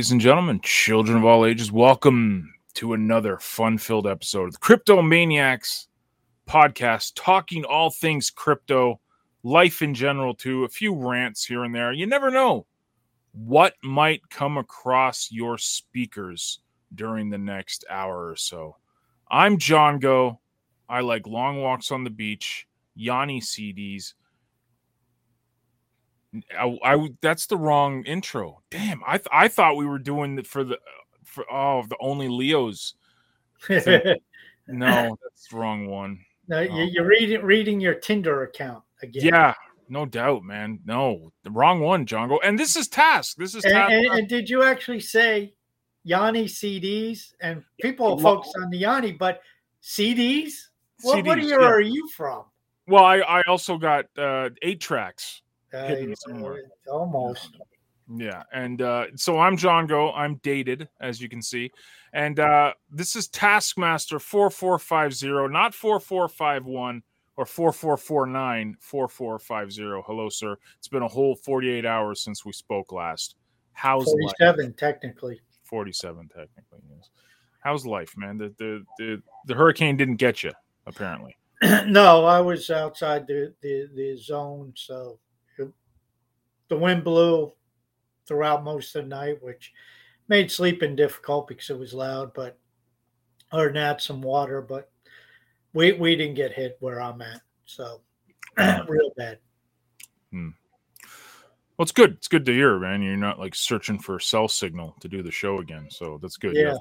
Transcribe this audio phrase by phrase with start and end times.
[0.00, 4.58] Ladies and gentlemen, children of all ages, welcome to another fun filled episode of the
[4.58, 5.88] Crypto Maniacs
[6.48, 8.98] podcast, talking all things crypto,
[9.42, 11.92] life in general, too, a few rants here and there.
[11.92, 12.64] You never know
[13.32, 16.60] what might come across your speakers
[16.94, 18.76] during the next hour or so.
[19.30, 20.40] I'm John Go.
[20.88, 24.14] I like long walks on the beach, Yanni CDs,
[26.58, 28.62] I, I that's the wrong intro.
[28.70, 30.78] Damn, I th- I thought we were doing it for the
[31.24, 32.94] for oh the only Leos.
[33.68, 33.78] no,
[35.22, 36.20] that's the wrong one.
[36.48, 36.62] No, oh.
[36.62, 39.24] you're reading reading your Tinder account again.
[39.24, 39.54] Yeah,
[39.88, 40.78] no doubt, man.
[40.84, 42.38] No, the wrong one, Jongo.
[42.44, 43.36] And this is Task.
[43.36, 43.92] This is and, Task.
[43.92, 45.54] And, and, did you actually say
[46.04, 47.32] Yanni CDs?
[47.40, 49.40] And people yeah, focus on the Yanni, but
[49.82, 50.52] CDs?
[51.02, 51.66] What, what year yeah.
[51.66, 52.44] are you from?
[52.86, 55.42] Well, I, I also got uh, eight tracks
[55.74, 56.62] uh, somewhere.
[56.88, 57.58] Almost.
[58.12, 60.12] Yeah, and uh, so I'm John Go.
[60.12, 61.70] I'm dated, as you can see,
[62.12, 67.02] and uh, this is Taskmaster four four five zero, not four four five one
[67.36, 70.02] or four four four nine four four five zero.
[70.06, 70.56] Hello, sir.
[70.78, 73.36] It's been a whole forty eight hours since we spoke last.
[73.74, 75.40] How's forty seven technically?
[75.62, 76.80] Forty seven technically.
[76.92, 77.10] Yes.
[77.60, 78.38] How's life, man?
[78.38, 80.52] The, the the the hurricane didn't get you
[80.86, 81.36] apparently.
[81.86, 85.18] no, I was outside the the, the zone, so
[86.70, 87.52] the wind blew
[88.26, 89.72] throughout most of the night, which
[90.28, 92.32] made sleeping difficult because it was loud.
[92.32, 92.58] But
[93.52, 94.62] other than that, some water.
[94.62, 94.90] But
[95.74, 98.00] we we didn't get hit where I'm at, so
[98.88, 99.38] real bad.
[100.30, 100.50] Hmm.
[101.76, 102.12] Well, it's good.
[102.12, 103.02] It's good to hear, man.
[103.02, 106.36] You're not like searching for a cell signal to do the show again, so that's
[106.36, 106.54] good.
[106.54, 106.76] Yeah.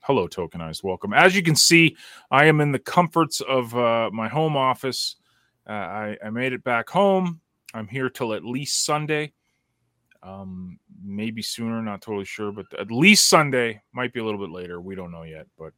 [0.00, 0.84] Hello, tokenized.
[0.84, 1.12] Welcome.
[1.12, 1.96] As you can see,
[2.30, 5.16] I am in the comforts of uh, my home office.
[5.68, 7.40] Uh, I, I made it back home.
[7.74, 9.32] I'm here till at least Sunday.
[10.22, 13.82] Um, maybe sooner, not totally sure, but at least Sunday.
[13.92, 14.80] Might be a little bit later.
[14.80, 15.72] We don't know yet, but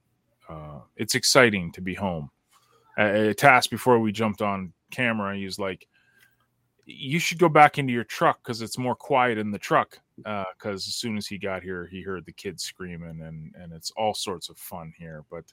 [0.48, 2.30] uh, it's exciting to be home.
[2.98, 5.86] A, a task before we jumped on camera, he's like,
[6.86, 10.46] "You should go back into your truck because it's more quiet in the truck." Because
[10.64, 13.90] uh, as soon as he got here, he heard the kids screaming, and and it's
[13.92, 15.24] all sorts of fun here.
[15.30, 15.44] But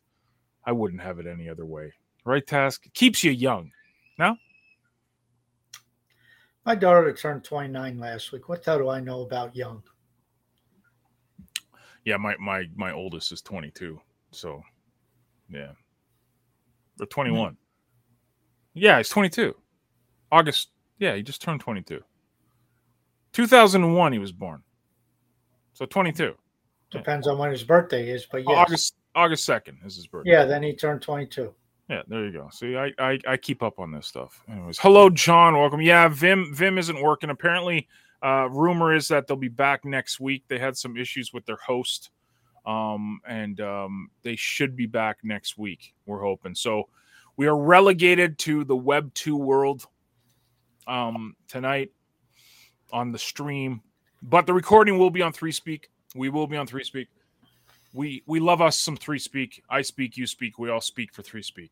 [0.65, 1.93] I wouldn't have it any other way,
[2.25, 2.45] right?
[2.45, 3.71] Task keeps you young.
[4.17, 4.35] No.
[6.67, 8.50] My daughter turned 29 last week.
[8.50, 9.81] What the hell do I know about young?
[12.03, 13.97] Yeah, my my my oldest is 22.
[14.31, 14.61] So,
[15.50, 15.72] yeah.
[17.00, 17.51] Or 21.
[17.53, 17.55] Mm-hmm.
[18.73, 19.55] Yeah, he's 22.
[20.29, 20.72] August.
[21.00, 22.01] Yeah, he just turned 22.
[23.31, 24.61] 2001 he was born.
[25.72, 26.34] So 22.
[26.91, 27.31] Depends yeah.
[27.31, 28.49] on when his birthday is, but yes.
[28.49, 30.31] August August 2nd is his birthday.
[30.31, 31.53] Yeah, then he turned 22.
[31.89, 32.49] Yeah, there you go.
[32.51, 34.43] See, I, I, I keep up on this stuff.
[34.51, 35.57] Anyways, hello, John.
[35.57, 35.81] Welcome.
[35.81, 37.29] Yeah, Vimm Vimm isn't working.
[37.29, 37.87] Apparently,
[38.21, 40.43] uh, rumor is that they'll be back next week.
[40.49, 42.09] They had some issues with their host,
[42.65, 45.93] um, and um, they should be back next week.
[46.05, 46.55] We're hoping.
[46.55, 46.89] So,
[47.37, 49.85] we are relegated to the Web two world
[50.87, 51.91] um, tonight
[52.91, 53.81] on the stream,
[54.21, 55.89] but the recording will be on Three Speak.
[56.15, 57.07] We will be on Three Speak
[57.97, 59.63] we we love us some three speak.
[59.69, 60.59] I speak, you speak.
[60.59, 61.72] We all speak for three speak.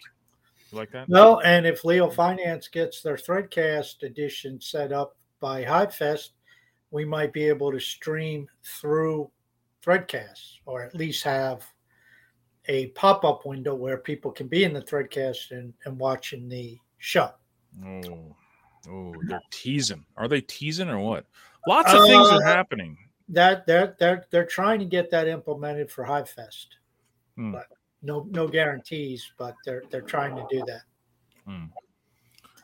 [0.72, 1.08] You like that?
[1.08, 6.30] No, and if Leo Finance gets their Threadcast edition set up by Hivefest,
[6.90, 9.30] we might be able to stream through
[9.84, 11.64] Threadcast, or at least have
[12.68, 17.30] a pop-up window where people can be in the Threadcast and, and watching the show.
[17.86, 18.36] Oh,
[18.90, 20.04] oh, they're teasing.
[20.18, 21.28] Are they teasing or what?
[21.68, 22.98] Lots of uh, things are happening
[23.30, 26.68] that they're they're they're trying to get that implemented for Hivefest,
[27.36, 27.52] hmm.
[27.52, 27.68] but
[28.02, 29.32] no no guarantees.
[29.38, 30.82] But they're they're trying to do that.
[31.46, 31.66] Hmm.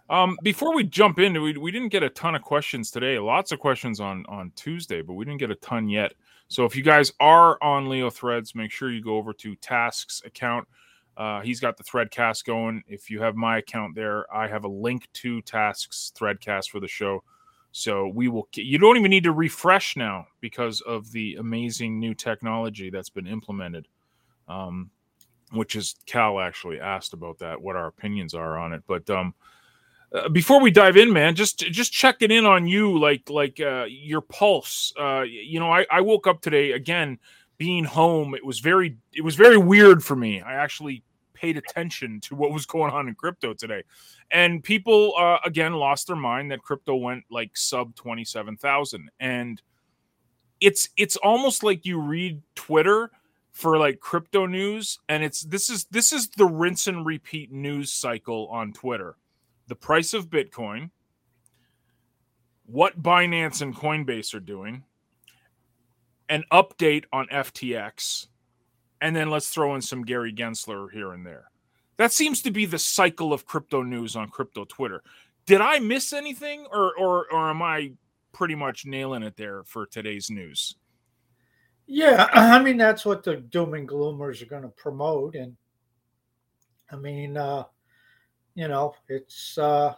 [0.10, 3.18] Um, before we jump in, we, we didn't get a ton of questions today.
[3.18, 6.14] Lots of questions on on Tuesday, but we didn't get a ton yet.
[6.48, 10.22] So if you guys are on Leo Threads, make sure you go over to Tasks
[10.26, 10.68] account.
[11.16, 12.84] Uh, he's got the Threadcast going.
[12.88, 16.88] If you have my account there, I have a link to Tasks Threadcast for the
[16.88, 17.24] show.
[17.72, 18.48] So we will.
[18.54, 23.28] You don't even need to refresh now because of the amazing new technology that's been
[23.28, 23.88] implemented.
[24.48, 24.92] Um,
[25.52, 28.84] which is Cal actually asked about that, what our opinions are on it.
[28.88, 29.34] But um,
[30.14, 33.86] uh, before we dive in, man, just just checking in on you, like like uh,
[33.88, 34.94] your pulse.
[35.00, 37.20] Uh, you know, I, I woke up today again,
[37.58, 38.34] being home.
[38.36, 40.42] It was very it was very weird for me.
[40.42, 41.04] I actually
[41.42, 43.84] paid attention to what was going on in crypto today,
[44.32, 49.10] and people uh, again lost their mind that crypto went like sub twenty seven thousand,
[49.20, 49.62] and
[50.60, 53.10] it's it's almost like you read Twitter
[53.52, 57.92] for like crypto news and it's this is this is the rinse and repeat news
[57.92, 59.18] cycle on Twitter.
[59.68, 60.92] The price of Bitcoin,
[62.66, 64.84] what Binance and Coinbase are doing,
[66.30, 68.28] an update on FTX,
[69.02, 71.46] and then let's throw in some Gary Gensler here and there.
[71.98, 75.04] That seems to be the cycle of crypto news on crypto Twitter.
[75.46, 77.94] Did I miss anything or or or am I
[78.32, 80.76] pretty much nailing it there for today's news?
[81.88, 85.58] Yeah, I mean that's what the doom and gloomers are going to promote, and
[86.92, 87.64] I mean, uh,
[88.56, 89.94] you know, it's uh,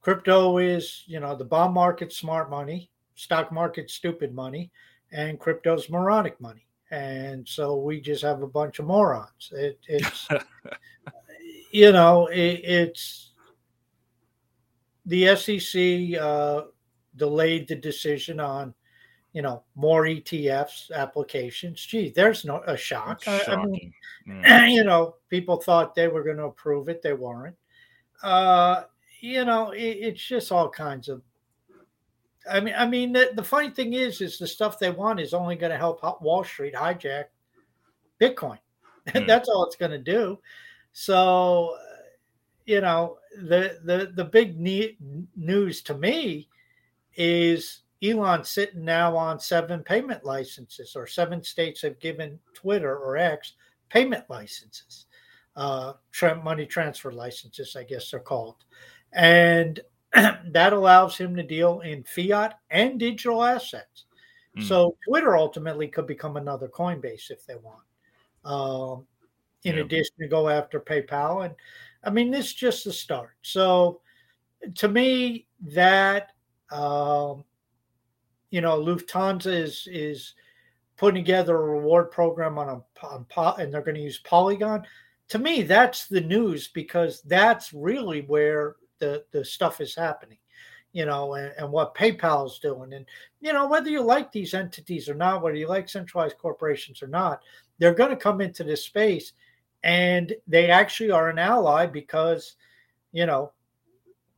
[0.00, 4.70] crypto is you know the bond market smart money, stock market stupid money,
[5.12, 9.52] and crypto's moronic money, and so we just have a bunch of morons.
[9.52, 10.28] It, it's
[11.72, 13.32] you know it, it's
[15.06, 16.62] the SEC uh,
[17.16, 18.74] delayed the decision on
[19.32, 21.84] you know, more ETFs applications.
[21.84, 23.22] Gee, there's no a shock.
[23.26, 23.92] I, I mean,
[24.28, 24.72] mm.
[24.72, 27.56] you know, people thought they were going to approve it, they weren't.
[28.22, 28.84] Uh,
[29.20, 31.22] you know, it, it's just all kinds of.
[32.50, 35.34] I mean, I mean, the, the funny thing is, is the stuff they want is
[35.34, 37.24] only going to help Wall Street hijack
[38.20, 38.58] Bitcoin.
[39.08, 39.26] Mm.
[39.26, 40.38] That's all it's going to do.
[40.92, 41.74] So,
[42.66, 44.98] you know, the the the big ne-
[45.34, 46.48] news to me
[47.16, 53.16] is Elon sitting now on seven payment licenses, or seven states have given Twitter or
[53.16, 53.54] X
[53.88, 55.06] payment licenses,
[55.56, 55.94] uh,
[56.42, 58.64] money transfer licenses, I guess they're called.
[59.12, 59.80] And
[60.14, 64.06] that allows him to deal in fiat and digital assets.
[64.58, 64.66] Mm.
[64.66, 67.84] So Twitter ultimately could become another Coinbase if they want.
[68.44, 69.06] Um,
[69.64, 69.82] in yeah.
[69.82, 71.44] addition to go after PayPal.
[71.44, 71.54] And
[72.02, 73.32] I mean, this is just the start.
[73.42, 74.00] So
[74.76, 76.30] to me, that
[76.70, 77.44] um,
[78.50, 80.34] you know, Lufthansa is is
[80.96, 83.26] putting together a reward program on a on,
[83.60, 84.84] and they're going to use Polygon.
[85.28, 90.38] To me, that's the news because that's really where the the stuff is happening,
[90.92, 93.06] you know, and, and what PayPal is doing, and
[93.40, 97.08] you know whether you like these entities or not, whether you like centralized corporations or
[97.08, 97.42] not,
[97.78, 99.32] they're going to come into this space,
[99.82, 102.56] and they actually are an ally because,
[103.12, 103.52] you know,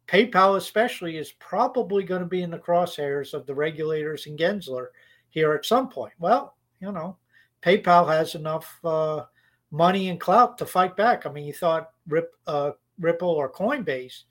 [0.06, 4.86] PayPal, especially, is probably going to be in the crosshairs of the regulators and Gensler
[5.30, 6.12] here at some point.
[6.18, 7.16] Well, you know,
[7.62, 9.24] PayPal has enough uh,
[9.70, 11.24] money and clout to fight back.
[11.24, 14.24] I mean, you thought Rip, uh, Ripple or Coinbase,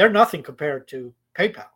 [0.00, 1.66] they're nothing compared to PayPal.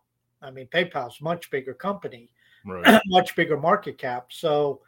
[0.40, 2.30] I mean, PayPal's much bigger company,
[2.64, 2.98] right.
[3.08, 4.28] much bigger market cap.
[4.30, 4.80] So,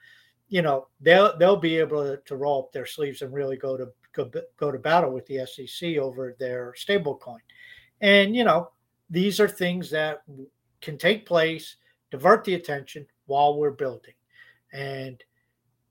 [0.49, 3.77] you know, they'll they'll be able to, to roll up their sleeves and really go
[3.77, 7.41] to go, go to battle with the SEC over their stablecoin.
[8.01, 8.71] And, you know,
[9.11, 10.23] these are things that
[10.81, 11.77] can take place,
[12.11, 14.15] divert the attention while we're building.
[14.73, 15.23] And,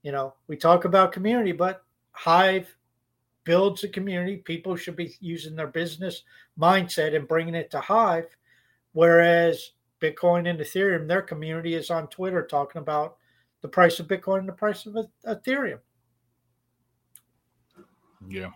[0.02, 2.74] you know, we talk about community, but Hive
[3.44, 4.38] builds a community.
[4.38, 6.24] People should be using their business
[6.60, 8.36] mindset and bringing it to Hive.
[8.92, 13.16] Whereas Bitcoin and Ethereum, their community is on Twitter talking about
[13.62, 14.96] the price of Bitcoin and the price of
[15.26, 15.80] Ethereum.
[18.28, 18.50] Yeah.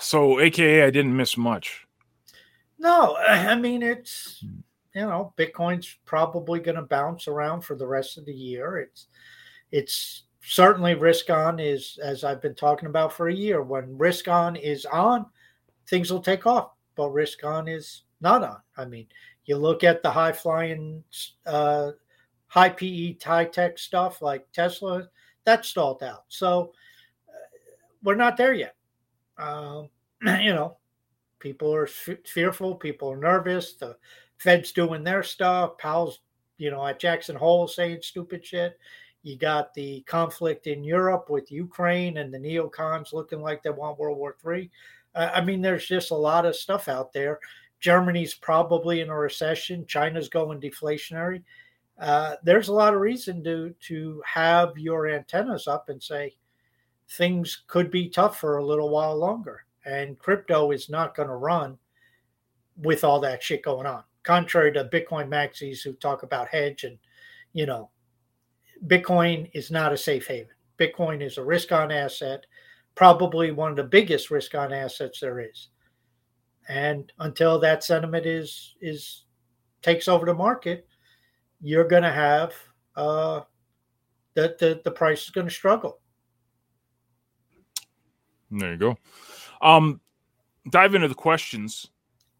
[0.00, 1.86] So, AKA, I didn't miss much.
[2.78, 4.42] No, I mean, it's,
[4.94, 8.78] you know, Bitcoin's probably going to bounce around for the rest of the year.
[8.78, 9.06] It's,
[9.70, 13.62] it's certainly risk on is, as I've been talking about for a year.
[13.62, 15.26] When risk on is on,
[15.90, 18.60] things will take off, but risk on is not on.
[18.76, 19.06] I mean,
[19.44, 21.04] you look at the high flying,
[21.44, 21.90] uh,
[22.46, 25.08] high PE, high tech stuff like Tesla,
[25.44, 26.24] that stalled out.
[26.28, 26.72] So
[27.28, 27.58] uh,
[28.02, 28.76] we're not there yet
[29.40, 29.88] um,
[30.40, 30.76] you know,
[31.38, 33.74] people are f- fearful, people are nervous.
[33.74, 33.96] The
[34.38, 35.78] Fed's doing their stuff.
[35.78, 36.20] Powell's,
[36.58, 38.78] you know, at Jackson Hole saying stupid shit.
[39.22, 43.98] You got the conflict in Europe with Ukraine and the neocons looking like they want
[43.98, 44.70] World War III.
[45.14, 47.40] I mean, there's just a lot of stuff out there.
[47.80, 49.86] Germany's probably in a recession.
[49.86, 51.42] China's going deflationary.
[51.98, 56.34] Uh, there's a lot of reason to to have your antennas up and say,
[57.10, 59.64] things could be tough for a little while longer.
[59.84, 61.78] And crypto is not going to run
[62.76, 64.04] with all that shit going on.
[64.22, 66.98] Contrary to Bitcoin maxis who talk about hedge and,
[67.52, 67.90] you know,
[68.86, 70.54] Bitcoin is not a safe haven.
[70.78, 72.46] Bitcoin is a risk on asset,
[72.94, 75.68] probably one of the biggest risk on assets there is.
[76.68, 79.24] and until that sentiment is is
[79.82, 80.86] takes over the market,
[81.60, 82.54] you're going to have
[82.96, 83.40] uh,
[84.34, 85.98] the, the the price is going to struggle.
[88.52, 88.96] There you go.
[89.62, 90.00] Um,
[90.70, 91.90] dive into the questions.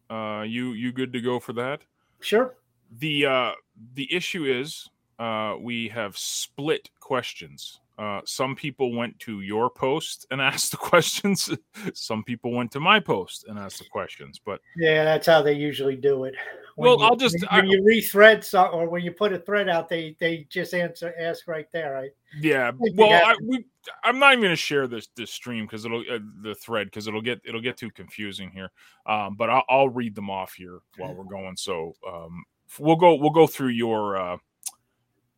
[0.09, 1.81] Uh, you you good to go for that?
[2.21, 2.55] Sure.
[2.99, 3.51] The uh,
[3.95, 4.89] the issue is
[5.19, 7.80] uh, we have split questions.
[7.97, 11.49] Uh, some people went to your post and asked the questions.
[11.93, 14.39] some people went to my post and asked the questions.
[14.43, 16.35] But yeah, that's how they usually do it.
[16.75, 19.69] When well, you, I'll just when, you rethread so, or when you put a thread
[19.69, 22.11] out, they they just answer ask right there, right?
[22.39, 22.71] Yeah.
[22.95, 23.65] Well, I, we,
[24.03, 27.07] I'm not even going to share this this stream because it'll uh, the thread because
[27.07, 28.71] it'll get it'll get too confusing here.
[29.05, 31.57] Um, but I'll, I'll read them off here while we're going.
[31.57, 32.45] So um,
[32.79, 34.37] we'll go we'll go through your uh,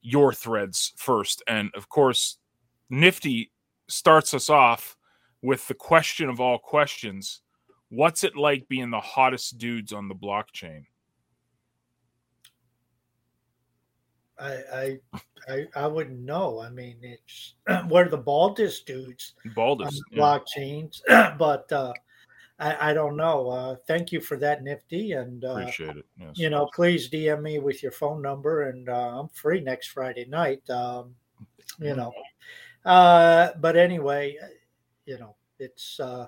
[0.01, 2.38] your threads first, and of course,
[2.90, 3.52] Nifty
[3.88, 4.96] starts us off
[5.42, 7.42] with the question of all questions:
[7.90, 10.86] What's it like being the hottest dudes on the blockchain?
[14.40, 15.00] I, I
[15.48, 16.60] I I wouldn't know.
[16.60, 17.56] I mean, it's
[17.90, 21.02] we're the baldest dudes baldest on blockchains,
[21.38, 21.94] but uh,
[22.60, 23.50] I, I don't know.
[23.50, 26.06] Uh, thank you for that, Nifty, and uh, appreciate it.
[26.20, 26.32] Yes.
[26.36, 30.25] You know, please DM me with your phone number, and uh, I'm free next Friday
[30.25, 30.68] night.
[30.70, 31.16] Um,
[31.80, 32.13] you know,
[32.86, 34.38] uh, but anyway,
[35.06, 36.28] you know, it's uh,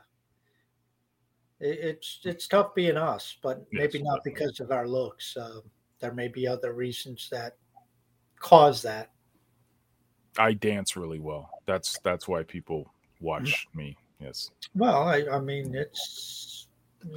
[1.59, 4.31] it, it's it's tough being us, but yes, maybe not definitely.
[4.33, 5.35] because of our looks.
[5.37, 5.59] Uh,
[5.99, 7.57] there may be other reasons that
[8.39, 9.11] cause that.
[10.37, 11.49] I dance really well.
[11.65, 12.91] That's that's why people
[13.25, 13.25] Mm-hmm.
[13.25, 13.97] watch me.
[14.19, 14.51] Yes.
[14.75, 16.67] Well, I, I mean, it's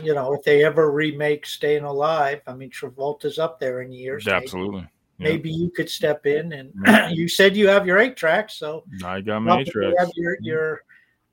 [0.03, 4.27] you know, if they ever remake Staying Alive, I mean, Travolta's up there in years.
[4.29, 4.87] Absolutely.
[5.19, 6.73] Maybe, you could step in, and
[7.17, 9.97] you said you have your eight tracks, so I got my eight tracks.
[9.99, 10.85] Have your, your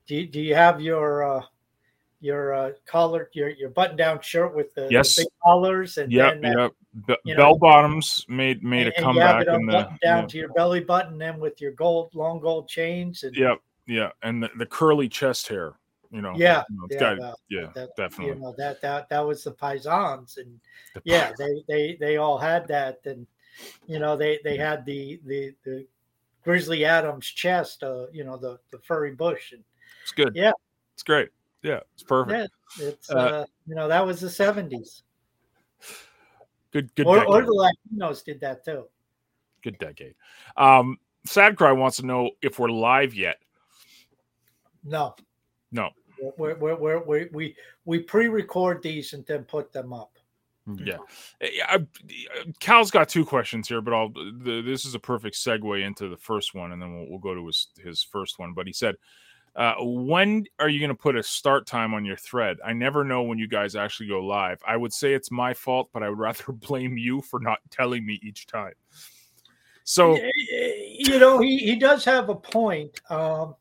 [0.07, 1.41] do, you, do you have your uh,
[2.19, 5.15] your uh, collar, your your button down shirt with the, yes.
[5.15, 6.71] the big collars, and yep, then yep.
[7.07, 10.25] Be- bell bottoms made made and, a comeback in the down yeah.
[10.25, 14.41] to your belly button, then with your gold long gold chains, and yep, yeah, and
[14.41, 15.73] the, the curly chest hair.
[16.11, 18.35] You know, yeah, you know, yeah, got, yeah, that, definitely.
[18.35, 20.59] You know that that that was the paisans, and
[20.93, 23.27] The yeah, they they they all had that, and
[23.87, 25.85] you know they they had the the the
[26.43, 29.63] Grizzly Adams chest, uh, you know the the furry bush, and
[30.03, 30.35] It's good.
[30.35, 30.51] Yeah.
[30.93, 31.29] it's great.
[31.63, 32.51] Yeah, it's perfect.
[32.79, 35.03] yeah, it's Uh, uh, you know that was the seventies,
[36.71, 38.85] Good, good, or, or the Latinos did that too.
[39.63, 40.13] good decade.
[40.57, 43.37] Um, Sad Cry wants to know if we're live yet.
[44.83, 45.15] No,
[45.71, 45.89] No.
[46.37, 50.14] we're, we're, we're, we we we pre-record these and then put them up.
[50.67, 50.89] Mm-hmm.
[51.41, 54.09] Eh, yeah, I, I- Cal's got two questions here, but I'll.
[54.09, 57.35] The, this is a perfect segue into the first one, and then we'll, we'll go
[57.35, 58.53] to his his first one.
[58.53, 58.95] But he said,
[59.55, 62.57] uh, "When are you going to put a start time on your thread?
[62.65, 64.59] I never know when you guys actually go live.
[64.65, 68.05] I would say it's my fault, but I would rather blame you for not telling
[68.05, 68.73] me each time."
[69.85, 73.55] So eh, eh, you know he, he does have a point um,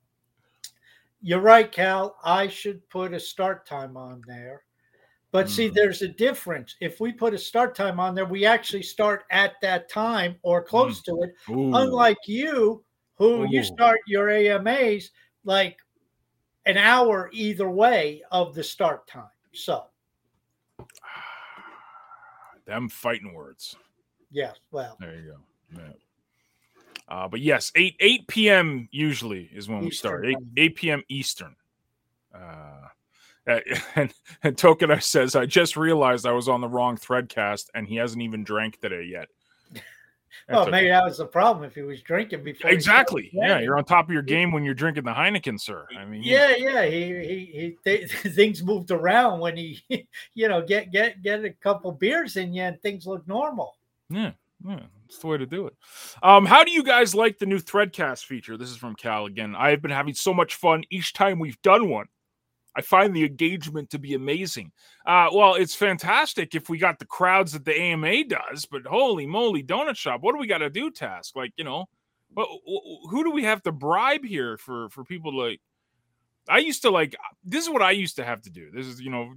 [1.21, 4.63] you're right cal i should put a start time on there
[5.35, 5.75] but see Mm.
[5.75, 9.55] there's a difference if we put a start time on there we actually start at
[9.63, 12.85] that time or close to it ooh, unlike you
[13.17, 15.11] who you start your amas
[15.43, 15.77] like
[16.67, 19.85] an hour either way of the start time so
[22.65, 23.75] them fighting words.
[24.31, 25.39] yes well There you go.
[25.83, 25.93] Yeah.
[27.09, 28.89] Uh, but yes, eight eight p.m.
[28.91, 30.25] usually is when we start.
[30.25, 31.03] Eastern Eight eight p.m.
[31.11, 31.55] Eastern.
[32.35, 32.87] Uh,
[33.95, 37.97] and, and Tokenar says, "I just realized I was on the wrong threadcast, and he
[37.97, 39.29] hasn't even drank today yet."
[40.49, 40.93] well That's maybe okay.
[40.93, 43.31] that was the problem if he was drinking before exactly.
[43.35, 45.87] Yeah, you're on top of your game when you're drinking the Heineken, sir.
[45.99, 46.87] I mean, Yeah, yeah.
[46.87, 47.77] He he he.
[47.85, 49.83] Th- things moved around when he,
[50.35, 53.77] you know, get get get a couple beers in you and things look normal.
[54.09, 54.33] Yeah,
[54.67, 55.75] yeah, it's the way to do it.
[56.23, 58.57] Um, how do you guys like the new Threadcast feature?
[58.57, 59.55] This is from Cal again.
[59.55, 62.07] I have been having so much fun each time we've done one.
[62.77, 64.73] I find the engagement to be amazing.
[65.07, 69.27] Uh, well, it's fantastic if we got the crowds that the AMA does, but holy
[69.27, 70.91] moly, donut shop, what do we got to do?
[70.91, 71.87] Task like you know,
[72.35, 72.49] but
[73.11, 75.61] who do we have to bribe here for for people to like?
[76.49, 78.71] I used to like this is what I used to have to do.
[78.73, 79.33] This is you know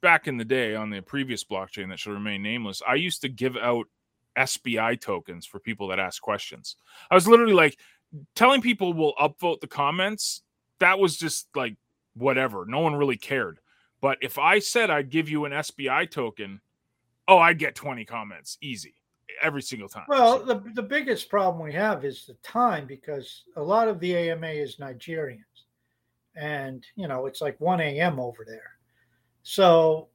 [0.00, 2.82] back in the day on the previous blockchain that shall remain nameless.
[2.86, 3.86] I used to give out
[4.36, 6.76] SBI tokens for people that ask questions.
[7.10, 7.78] I was literally like
[8.34, 10.42] telling people we'll upvote the comments.
[10.80, 11.76] That was just like
[12.14, 12.64] whatever.
[12.66, 13.58] No one really cared.
[14.00, 16.60] But if I said I'd give you an SBI token,
[17.28, 18.94] oh, I'd get 20 comments easy
[19.40, 20.04] every single time.
[20.08, 24.00] Well, So- the the biggest problem we have is the time because a lot of
[24.00, 25.38] the AMA is Nigerians,
[26.36, 28.18] and you know it's like one a.m.
[28.18, 28.72] over there.
[29.42, 30.08] So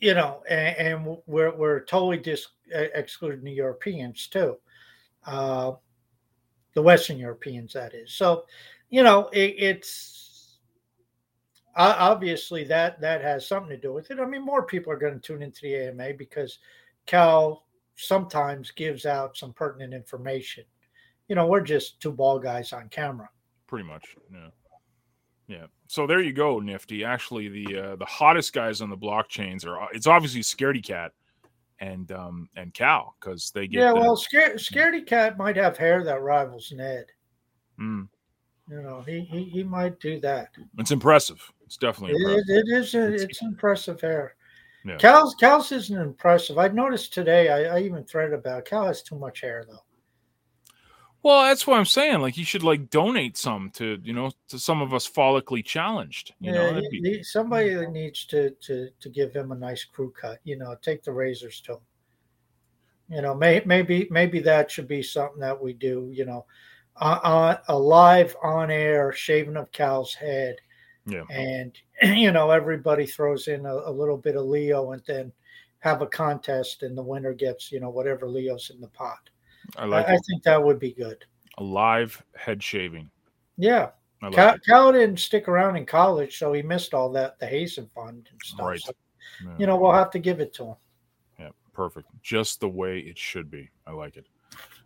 [0.00, 4.56] you know, and, and we're we're totally just excluding the Europeans too,
[5.26, 5.72] uh,
[6.74, 8.14] the Western Europeans, that is.
[8.14, 8.46] So,
[8.90, 10.21] you know, it, it's
[11.76, 14.18] obviously that that has something to do with it.
[14.18, 16.58] I mean, more people are going to tune into the AMA because
[17.06, 17.64] Cal
[17.96, 20.64] sometimes gives out some pertinent information.
[21.28, 23.28] You know, we're just two ball guys on camera.
[23.66, 24.48] Pretty much, yeah.
[25.48, 25.66] Yeah.
[25.86, 27.04] So there you go, Nifty.
[27.04, 31.12] Actually, the uh, the hottest guys on the blockchains are it's obviously Scaredy Cat
[31.80, 33.92] and um and Cal because they get yeah.
[33.92, 37.06] the, well, Scar- Scaredy Cat might have hair that rivals Ned.
[37.78, 38.08] Mm.
[38.68, 40.48] You know, he, he he might do that.
[40.78, 41.52] It's impressive.
[41.72, 42.94] It's definitely it, it is.
[42.94, 44.34] A, it's, it's impressive hair.
[44.84, 44.98] Yeah.
[44.98, 46.58] Cal's Cal's isn't impressive.
[46.58, 47.48] I noticed today.
[47.48, 49.82] I, I even threaded about Cal has too much hair though.
[51.22, 52.20] Well, that's what I'm saying.
[52.20, 56.34] Like you should like donate some to you know to some of us follically challenged.
[56.40, 57.10] You yeah, know, he, be...
[57.10, 60.40] he, somebody that needs to to to give him a nice crew cut.
[60.44, 61.80] You know, take the razors to him.
[63.08, 66.10] You know, may, maybe maybe that should be something that we do.
[66.12, 66.44] You know,
[66.96, 70.56] on, on a live on air shaving of Cal's head.
[71.06, 75.32] Yeah, and you know everybody throws in a, a little bit of Leo, and then
[75.80, 79.30] have a contest, and the winner gets you know whatever Leo's in the pot.
[79.76, 80.08] I like.
[80.08, 81.24] I, I think that would be good.
[81.58, 83.10] A live head shaving.
[83.56, 83.90] Yeah.
[84.22, 87.90] Like Cal, Cal, didn't stick around in college, so he missed all that the Hazen
[87.94, 88.66] Fund and stuff.
[88.66, 88.80] Right.
[88.80, 88.92] So,
[89.44, 89.54] yeah.
[89.58, 90.76] You know, we'll have to give it to him.
[91.40, 92.06] Yeah, perfect.
[92.22, 93.68] Just the way it should be.
[93.86, 94.26] I like it.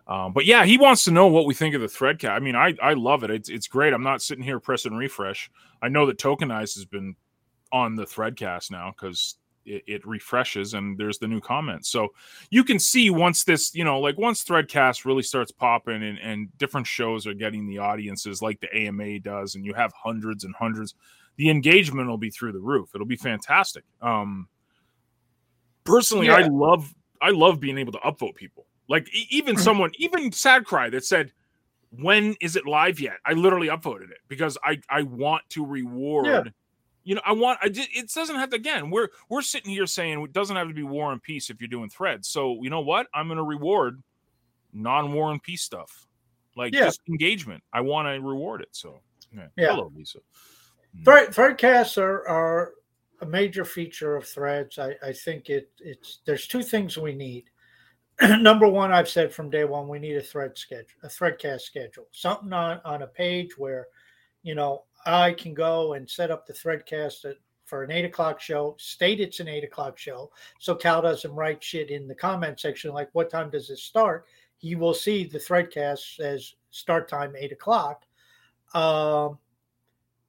[0.09, 2.31] Um, but yeah, he wants to know what we think of the Threadcast.
[2.31, 3.31] I mean, I I love it.
[3.31, 3.93] It's it's great.
[3.93, 5.51] I'm not sitting here pressing refresh.
[5.83, 7.16] I know that Tokenized has been
[7.73, 11.88] on the Threadcast now because it, it, refreshes and there's the new comments.
[11.88, 12.09] So
[12.50, 16.56] you can see once this, you know, like once Threadcast really starts popping and, and
[16.59, 20.54] different shows are getting the audiences like the AMA does, and you have hundreds and
[20.54, 20.95] hundreds,
[21.37, 22.90] the engagement will be through the roof.
[22.95, 23.85] It'll be fantastic.
[24.00, 24.49] Um,
[25.85, 26.37] personally, yeah.
[26.37, 28.67] I love I love being able to upvote people.
[28.89, 31.32] Like even someone, even Sad Cry that said,
[31.99, 36.26] "When is it live yet?" I literally upvoted it because I I want to reward.
[36.26, 36.45] Yeah
[37.06, 37.61] you know, I want.
[37.63, 38.56] I just, it doesn't have to.
[38.56, 41.61] Again, we're we're sitting here saying it doesn't have to be War and Peace if
[41.61, 42.26] you're doing threads.
[42.26, 43.06] So you know what?
[43.15, 44.02] I'm going to reward
[44.73, 46.09] non-War and Peace stuff,
[46.56, 46.87] like yeah.
[46.87, 47.63] just engagement.
[47.73, 48.71] I want to reward it.
[48.73, 48.99] So
[49.32, 49.47] yeah.
[49.56, 49.67] yeah.
[49.69, 50.19] Hello, Lisa.
[50.99, 51.04] Mm.
[51.04, 52.73] Thread threadcasts are are
[53.21, 54.80] a major feature of threads.
[54.80, 57.45] I I think it it's there's two things we need.
[58.41, 62.07] Number one, I've said from day one, we need a thread schedule, a threadcast schedule,
[62.13, 63.89] something on on a page where,
[64.43, 68.41] you know, I can go and set up the threadcast at, for an eight o'clock
[68.41, 70.31] show, state it's an eight o'clock show.
[70.59, 74.26] So Cal doesn't write shit in the comment section like, what time does it start?
[74.57, 78.05] He will see the threadcast as start time eight o'clock.
[78.73, 79.39] Um,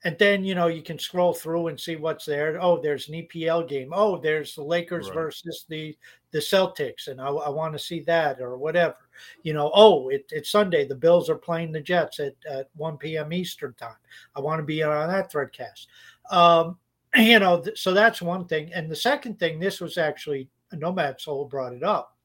[0.04, 2.62] and then, you know, you can scroll through and see what's there.
[2.62, 3.91] Oh, there's an EPL game.
[3.93, 5.13] Oh, there's the Lakers right.
[5.13, 5.97] versus the,
[6.31, 7.07] the Celtics.
[7.07, 9.07] And I, I want to see that or whatever
[9.43, 10.85] you know, oh, it, it's Sunday.
[10.85, 13.33] The Bills are playing the Jets at, at 1 p.m.
[13.33, 13.95] Eastern time.
[14.35, 15.87] I want to be on that threadcast.
[16.29, 16.77] Um,
[17.15, 18.71] you know, th- so that's one thing.
[18.73, 22.15] And the second thing, this was actually Nomad Soul brought it up.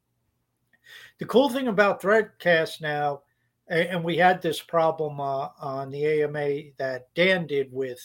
[1.19, 3.23] The cool thing about threadcast now,
[3.69, 8.01] and, and we had this problem uh, on the AMA that Dan did with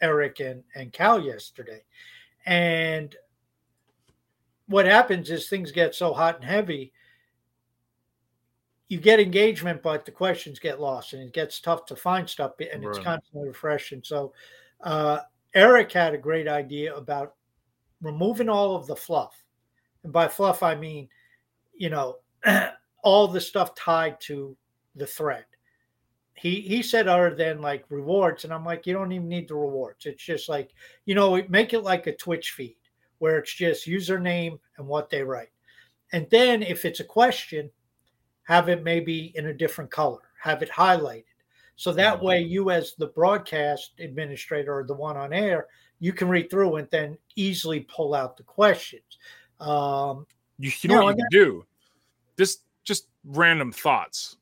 [0.00, 1.82] Eric and, and Cal yesterday.
[2.46, 3.14] And
[4.66, 6.92] what happens is things get so hot and heavy
[8.88, 12.52] you get engagement, but the questions get lost and it gets tough to find stuff
[12.60, 14.02] and it's constantly refreshing.
[14.04, 14.32] So,
[14.82, 15.20] uh,
[15.54, 17.34] Eric had a great idea about
[18.02, 19.42] removing all of the fluff.
[20.02, 21.08] And by fluff, I mean,
[21.74, 22.18] you know,
[23.02, 24.56] all the stuff tied to
[24.96, 25.46] the thread.
[26.34, 29.54] He he said other than like rewards, and I'm like, you don't even need the
[29.54, 30.04] rewards.
[30.04, 30.72] It's just like,
[31.04, 32.76] you know, make it like a Twitch feed
[33.18, 35.50] where it's just username and what they write.
[36.12, 37.70] And then if it's a question,
[38.44, 41.24] have it maybe in a different color, have it highlighted.
[41.76, 45.66] So that way, you as the broadcast administrator or the one on air,
[45.98, 49.18] you can read through and then easily pull out the questions.
[49.60, 50.26] Um,
[50.58, 51.64] you, you know, what you can do?
[52.38, 54.36] Just just random thoughts.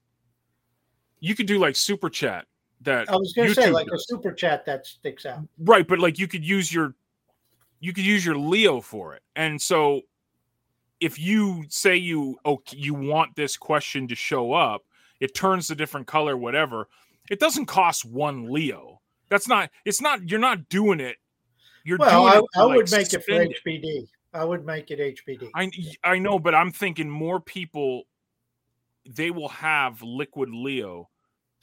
[1.21, 2.47] You could do like super chat
[2.83, 4.01] that I was going to say like does.
[4.01, 5.41] a super chat that sticks out.
[5.59, 6.95] Right, but like you could use your
[7.83, 9.23] you could use your Leo for it.
[9.35, 10.03] And so
[11.01, 14.83] if you say you oh you want this question to show up,
[15.21, 16.89] it turns a different color, whatever.
[17.29, 19.01] It doesn't cost one Leo.
[19.29, 19.69] That's not.
[19.85, 20.31] It's not.
[20.31, 21.17] You're not doing it.
[21.85, 23.59] You're well, doing I, it I like would make it for it.
[23.67, 24.07] HBD.
[24.33, 25.51] I would make it HBD.
[25.53, 25.71] I
[26.05, 28.05] I know, but I'm thinking more people.
[29.11, 31.11] They will have liquid Leo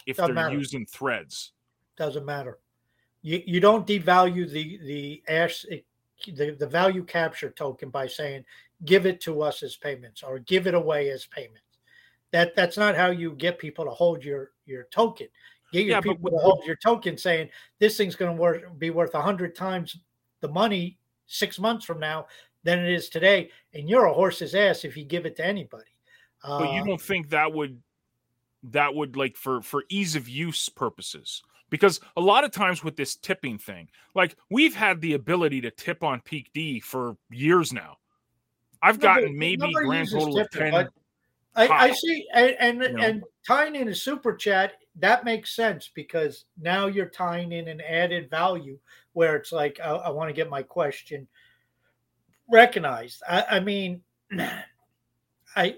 [0.05, 0.57] if Doesn't they're matter.
[0.57, 1.53] using threads.
[1.95, 2.59] Doesn't matter.
[3.21, 5.65] You you don't devalue the the ash
[6.25, 8.45] the, the value capture token by saying
[8.85, 11.61] give it to us as payments or give it away as payments.
[12.31, 15.27] That that's not how you get people to hold your your token.
[15.71, 18.89] Get your yeah, people to hold your token saying this thing's going to worth be
[18.89, 19.97] worth a hundred times
[20.41, 22.27] the money six months from now
[22.63, 25.91] than it is today, and you're a horse's ass if you give it to anybody.
[26.43, 27.81] But you uh, don't think that would
[28.63, 32.95] that would like for for ease of use purposes because a lot of times with
[32.95, 37.97] this tipping thing like we've had the ability to tip on PeakD for years now.
[38.81, 40.89] I've gotten maybe grand total of 10
[41.55, 43.03] I, I, see and and, you know?
[43.03, 47.81] and tying in a super chat that makes sense because now you're tying in an
[47.81, 48.77] added value
[49.13, 51.27] where it's like i, I want to get my question
[52.49, 53.21] recognized.
[53.27, 54.01] I, I mean
[55.55, 55.75] i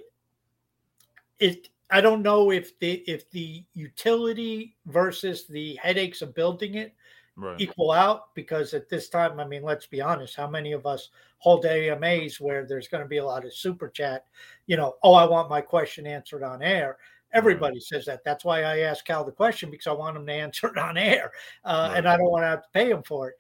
[1.40, 6.96] it I don't know if the if the utility versus the headaches of building it
[7.36, 7.60] right.
[7.60, 11.10] equal out because at this time, I mean, let's be honest, how many of us
[11.38, 14.26] hold AMAs where there's going to be a lot of super chat,
[14.68, 16.98] you know, oh, I want my question answered on air.
[17.34, 17.84] Everybody right.
[17.84, 18.24] says that.
[18.24, 20.98] That's why I asked Cal the question because I want him to answer it on
[20.98, 21.32] air,
[21.66, 21.98] uh, right.
[21.98, 23.36] and I don't want to have to pay him for it.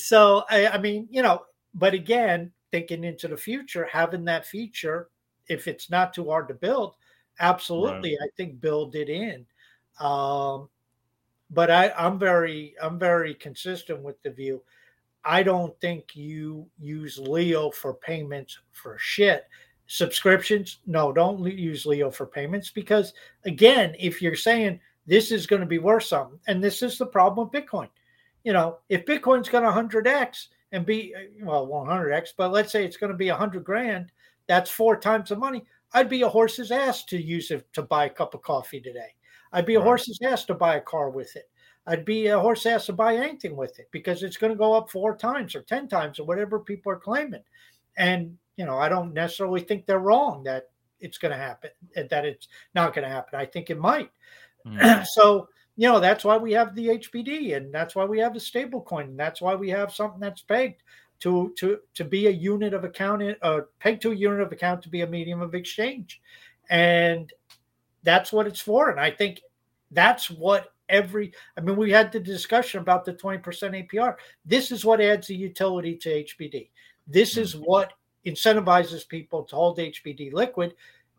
[0.00, 1.42] So I, I mean, you know,
[1.74, 5.08] but again, thinking into the future, having that feature,
[5.48, 6.94] if it's not too hard to build,
[7.40, 8.28] absolutely right.
[8.28, 9.46] i think Bill did in.
[10.00, 10.68] Um,
[11.50, 14.62] but I, i'm very i'm very consistent with the view
[15.24, 19.46] i don't think you use leo for payments for shit.
[19.86, 20.78] Subscriptions?
[20.86, 23.12] No don't use leo for payments because
[23.44, 27.06] again if you're saying this is going to be worth something and this is the
[27.06, 27.88] problem with bitcoin.
[28.42, 32.96] You know if bitcoin's going to 100x and be well 100x but let's say it's
[32.96, 34.10] going to be 100 grand
[34.46, 35.64] that's four times the money
[35.94, 39.14] I'd be a horse's ass to use it to buy a cup of coffee today.
[39.52, 39.84] I'd be a right.
[39.84, 41.48] horse's ass to buy a car with it.
[41.86, 44.72] I'd be a horse ass to buy anything with it because it's going to go
[44.72, 47.42] up four times or 10 times or whatever people are claiming.
[47.96, 52.24] And, you know, I don't necessarily think they're wrong that it's going to happen, that
[52.24, 53.38] it's not going to happen.
[53.38, 54.10] I think it might.
[54.66, 55.06] Mm.
[55.06, 58.40] so, you know, that's why we have the HBD and that's why we have the
[58.40, 59.08] stable coin.
[59.08, 60.82] And that's why we have something that's pegged
[61.24, 64.82] to to to be a unit of account, uh, pegged to a unit of account
[64.82, 66.20] to be a medium of exchange,
[66.68, 67.32] and
[68.02, 68.90] that's what it's for.
[68.90, 69.40] And I think
[69.90, 71.32] that's what every.
[71.56, 74.16] I mean, we had the discussion about the twenty percent APR.
[74.44, 76.68] This is what adds the utility to HBD.
[77.06, 77.64] This is mm-hmm.
[77.64, 77.94] what
[78.26, 80.74] incentivizes people to hold HBD liquid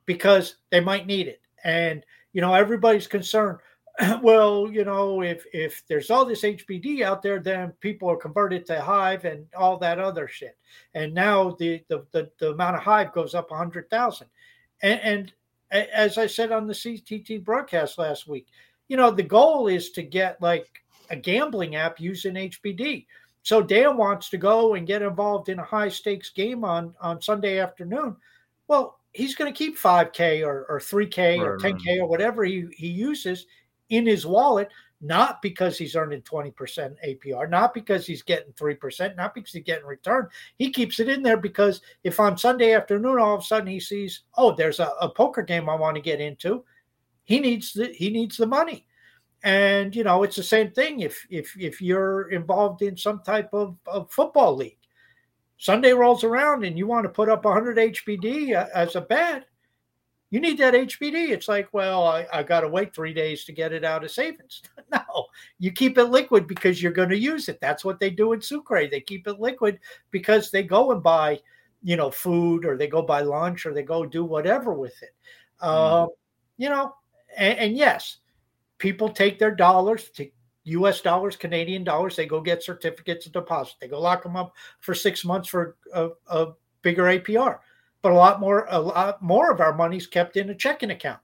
[0.05, 1.41] because they might need it.
[1.63, 3.57] And you know, everybody's concerned
[4.21, 8.65] well, you know, if if there's all this HBD out there, then people are converted
[8.65, 10.57] to Hive and all that other shit.
[10.93, 14.27] And now the the the, the amount of Hive goes up a hundred thousand.
[14.81, 15.33] And, and
[15.71, 18.47] as I said on the CTT broadcast last week,
[18.87, 20.67] you know, the goal is to get like
[21.09, 23.05] a gambling app using HBD.
[23.43, 27.21] So Dan wants to go and get involved in a high stakes game on on
[27.21, 28.17] Sunday afternoon.
[28.67, 32.65] Well, he's going to keep 5K or, or 3K right, or 10K or whatever he,
[32.75, 33.45] he uses
[33.89, 34.69] in his wallet,
[35.01, 36.53] not because he's earning 20%
[37.05, 40.27] APR, not because he's getting 3%, not because he's getting return.
[40.57, 43.79] He keeps it in there because if on Sunday afternoon all of a sudden he
[43.79, 46.63] sees, oh, there's a, a poker game I want to get into,
[47.23, 48.85] he needs the he needs the money.
[49.43, 53.49] And you know, it's the same thing if if if you're involved in some type
[53.53, 54.77] of, of football league.
[55.57, 59.45] Sunday rolls around and you want to put up 100 HBD as a bet,
[60.31, 61.29] you need that HBD.
[61.29, 64.11] It's like, well, I, I got to wait three days to get it out of
[64.11, 64.63] savings.
[64.91, 65.25] no,
[65.59, 67.61] you keep it liquid because you're going to use it.
[67.61, 68.87] That's what they do in Sucre.
[68.89, 69.79] They keep it liquid
[70.11, 71.39] because they go and buy,
[71.83, 75.13] you know, food or they go buy lunch or they go do whatever with it.
[75.61, 76.05] Mm.
[76.05, 76.07] Uh,
[76.57, 76.93] you know,
[77.37, 78.17] and, and, yes,
[78.77, 80.33] people take their dollars, take
[80.63, 81.01] U.S.
[81.01, 82.15] dollars, Canadian dollars.
[82.15, 83.75] They go get certificates of deposit.
[83.79, 86.47] They go lock them up for six months for a, a
[86.81, 87.59] bigger APR
[88.05, 91.19] but a lot more a lot more of our money's kept in a checking account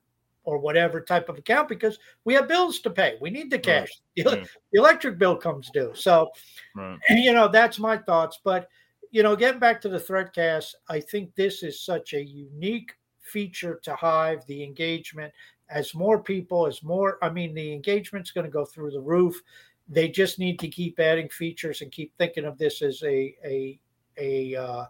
[0.45, 3.19] or whatever type of account because we have bills to pay.
[3.21, 3.89] We need the cash.
[4.17, 4.25] Right.
[4.25, 5.91] The, the, electric bill comes due.
[5.93, 6.31] So,
[6.75, 6.97] right.
[7.11, 8.39] you know, that's my thoughts.
[8.43, 8.67] But,
[9.11, 13.79] you know, getting back to the Threadcast, I think this is such a unique feature
[13.83, 15.31] to Hive, the engagement.
[15.69, 19.39] As more people, as more, I mean, the engagement's going to go through the roof.
[19.87, 23.79] They just need to keep adding features and keep thinking of this as a, a,
[24.17, 24.85] a, uh,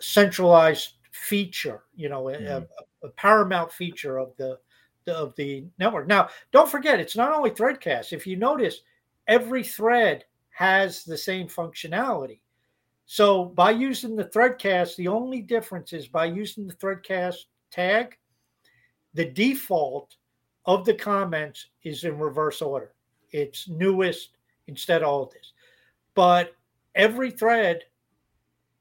[0.00, 2.46] centralized feature, you know, mm.
[2.46, 2.66] a,
[3.04, 4.58] a, paramount feature of the,
[5.04, 6.06] the of the network.
[6.06, 8.12] Now, don't forget, it's not only Threadcast.
[8.12, 8.80] If you notice,
[9.26, 12.40] every thread has the same functionality.
[13.06, 18.16] So by using the Threadcast, the only difference is by using the Threadcast tag,
[19.14, 20.16] the default
[20.66, 22.92] of the comments is in reverse order.
[23.32, 24.36] It's newest
[24.68, 25.52] instead of all this.
[26.14, 26.54] But
[26.94, 27.82] every thread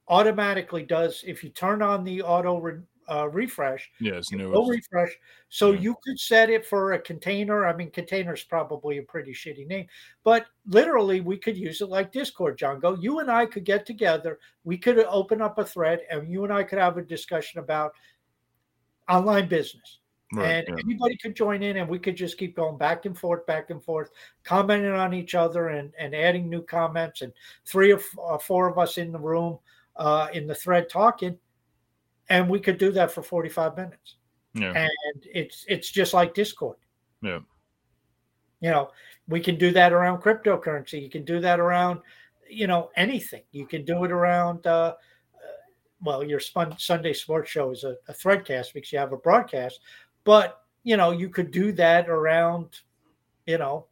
[0.10, 3.89] automatically does if you turn on the auto re, uh, refresh.
[4.00, 4.50] Yes, new.
[4.50, 5.12] Will refresh.
[5.50, 5.80] So Yeah.
[5.80, 7.65] you could set it for a container.
[7.65, 9.88] I mean, container is probably a pretty shitty name,
[10.24, 13.02] but literally we could use it like Discord, Jongo.
[13.02, 14.39] You and I could get together.
[14.63, 17.93] We could open up a thread, and you and I could have a discussion about
[19.08, 20.00] online business.
[20.32, 20.45] Right.
[20.48, 20.84] and yeah.
[20.86, 23.84] anybody could join in, and we could just keep going back and forth, back and
[23.84, 24.12] forth,
[24.43, 27.24] commenting on each other and, and adding new comments.
[27.24, 27.34] And
[27.65, 29.58] three or f- uh, four of us in the room
[30.00, 31.38] uh, in the thread talking,
[32.30, 34.16] and we could do that for forty five minutes
[34.56, 34.74] Yeah.
[34.76, 36.78] and it's it's just like Discord.
[37.22, 37.40] Yeah.
[38.62, 38.92] You know,
[39.28, 41.02] we can do that around cryptocurrency.
[41.02, 42.02] You can do that around,
[42.50, 43.44] you know, anything.
[43.52, 44.66] You can do it around.
[44.66, 44.96] Uh, uh,
[46.02, 49.80] well, your spun, Sunday sports show is a, a threadcast because you have a broadcast,
[50.24, 52.82] but you know, you could do that around,
[53.46, 53.86] you know,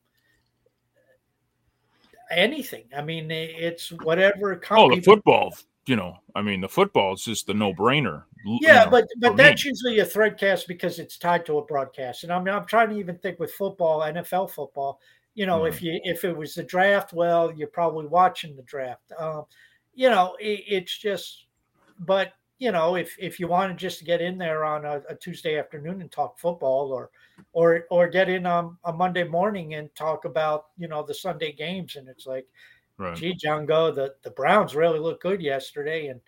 [2.32, 2.86] anything.
[2.96, 4.60] I mean, it's whatever.
[4.72, 5.54] Oh, the football.
[5.88, 8.24] You know, I mean, the football is just the no-brainer.
[8.46, 9.44] l- you Yeah, know, but but me.
[9.44, 12.24] that's usually a threadcast because it's tied to a broadcast.
[12.24, 15.00] And I'm I'm trying to even think with football, NFL football.
[15.36, 19.12] You know, if you if it was the draft, well, you're probably watching the draft.
[19.18, 19.46] Um,
[19.94, 21.46] you know, it, it's just,
[22.00, 25.16] but you know, if if you wanted just to get in there on a, a
[25.16, 27.12] Tuesday afternoon and talk football, or
[27.54, 31.52] or or get in on a Monday morning and talk about you know the Sunday
[31.52, 32.48] games, and it's like,
[32.98, 33.16] right.
[33.18, 36.20] gee, John Go, the, the Browns really looked good yesterday, and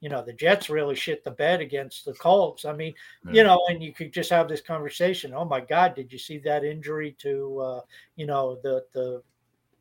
[0.00, 2.64] you know the Jets really shit the bed against the Colts.
[2.64, 3.32] I mean, Yeah.
[3.32, 5.32] you know, and you could just have this conversation.
[5.34, 7.80] Oh my God, did you see that injury to uh,
[8.16, 9.22] you know the the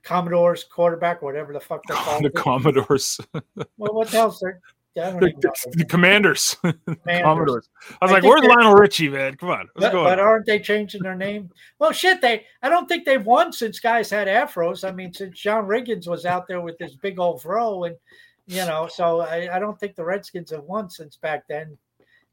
[0.04, 2.36] Commodores quarterback, whatever the fuck they call the it?
[2.36, 3.20] Commodores,
[3.78, 4.62] Well, what the hell's their?
[4.96, 7.68] Don't the, the Commanders, the Commodores.
[8.02, 9.36] I was I like, "Where's Lionel Richie, man?
[9.36, 11.52] Come on, But, go." but aren't they changing their name?
[11.80, 12.46] Well, shit, they.
[12.62, 14.88] I don't think they've won since guys had afros.
[14.88, 17.96] I mean, since John Riggins was out there with his big old fro, and
[18.48, 21.78] you know, so I, I don't think the Redskins have won since back then.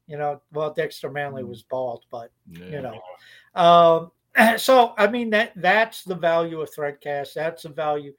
[0.07, 2.81] You know, well, Dexter Manley was bald, but Yeah.
[2.81, 3.01] know.
[3.55, 4.11] um,
[4.57, 7.33] so I mean that that's the value of Threadcast.
[7.33, 8.13] That's the value.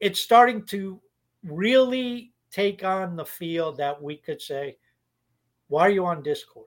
[0.00, 1.00] It's starting to
[1.44, 4.78] really take on the field that we could say,
[5.68, 6.66] "Why are you on Discord?"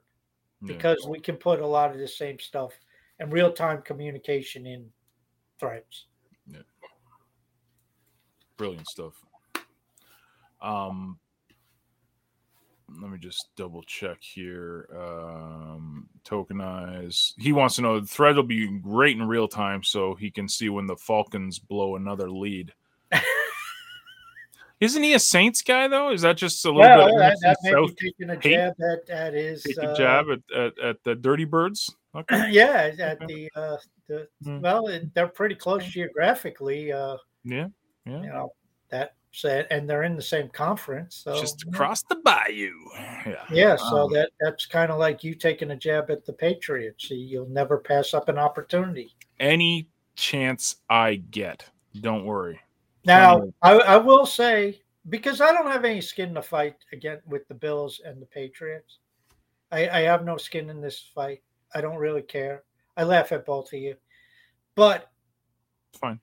[0.61, 0.75] Yeah.
[0.75, 2.73] because we can put a lot of the same stuff
[3.19, 4.91] and real time communication in
[5.59, 6.07] threads.
[6.47, 6.61] Yeah.
[8.57, 9.13] brilliant stuff.
[10.61, 11.19] Um,
[12.99, 14.87] let me just double check here.
[14.95, 17.33] Um, tokenize.
[17.39, 20.47] He wants to know the thread will be great in real time, so he can
[20.47, 22.73] see when the Falcons blow another lead.
[24.81, 26.11] Isn't he a Saints guy though?
[26.11, 28.73] Is that just a little Well, bit of that, that may be taking a jab
[28.81, 31.95] at, at his taking uh, jab at, at, at the Dirty Birds?
[32.15, 32.47] Okay.
[32.51, 34.59] yeah, at the uh, the Hmm.
[34.59, 36.91] well, they're pretty close geographically.
[36.91, 37.67] Uh, Yeah.
[38.05, 38.21] Yeah.
[38.21, 38.53] you know
[38.89, 41.21] that said, and they're in the same conference.
[41.23, 41.71] So just yeah.
[41.71, 42.73] across the bayou.
[43.25, 43.35] Yeah.
[43.51, 47.09] Yeah, so Um, that that's kind of like you taking a jab at the Patriots.
[47.11, 49.15] You'll never pass up an opportunity.
[49.39, 51.69] Any chance I get,
[52.01, 52.59] don't worry.
[53.05, 57.19] Now, I, I will say because I don't have any skin in the fight again
[57.25, 58.99] with the Bills and the Patriots.
[59.71, 61.41] I, I have no skin in this fight.
[61.73, 62.63] I don't really care.
[62.97, 63.95] I laugh at both of you,
[64.75, 65.09] but
[65.93, 66.19] fine.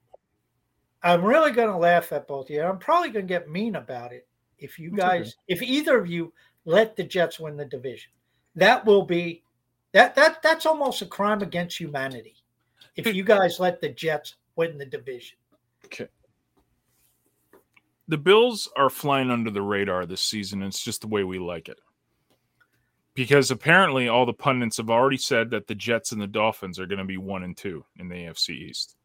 [1.02, 2.62] I'm really going to laugh at both of you.
[2.62, 4.26] I'm probably going to get mean about it
[4.58, 6.32] if you guys, if either of you
[6.64, 8.10] let the Jets win the division.
[8.54, 9.42] That will be
[9.92, 12.34] that that that's almost a crime against humanity.
[12.96, 15.38] If you guys let the Jets win the division.
[18.08, 20.62] The Bills are flying under the radar this season.
[20.62, 21.78] It's just the way we like it.
[23.14, 26.86] Because apparently, all the pundits have already said that the Jets and the Dolphins are
[26.86, 28.96] going to be one and two in the AFC East.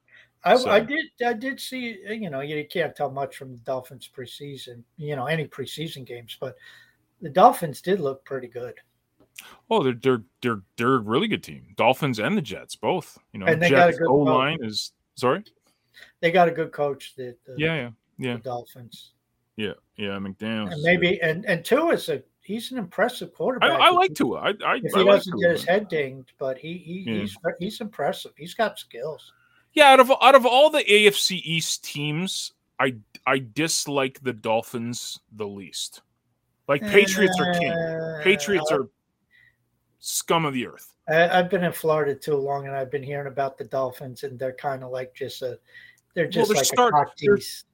[0.46, 3.62] I, So- I did I did see you know you can't tell much from the
[3.62, 6.58] Dolphins preseason you know any preseason games but
[7.22, 8.74] the Dolphins did look pretty good
[9.72, 11.74] Oh, they're they're they're they're a really good team.
[11.78, 13.18] Dolphins and the Jets both.
[13.32, 14.28] You know, And they got a Jets good O coach.
[14.36, 15.44] line is sorry.
[16.20, 19.12] they got a good coach that the, Yeah, yeah, the yeah, Dolphins
[19.58, 20.18] yeah, yeah.
[20.18, 20.72] McDaniel.
[20.72, 24.40] and maybe and and Tua is a he's an impressive quarterback I If like Tua.
[24.40, 27.20] I I, if he like doesn't Tua, get his head dinged but he, he Yeah.
[27.22, 29.32] he's he's impressive he's got skills
[29.74, 32.96] Yeah, out of out of all the AFC East teams, I
[33.28, 36.02] I dislike the Dolphins the least.
[36.68, 37.72] Like Patriots are king.
[37.72, 38.88] Uh, Patriots are
[40.00, 40.94] scum of the earth.
[41.10, 44.40] I, I've been in Florida too long, and I've been hearing about the Dolphins, and
[44.40, 45.60] they're kind of like just a,
[46.16, 47.66] they're just they're like start- a cock they're- tease.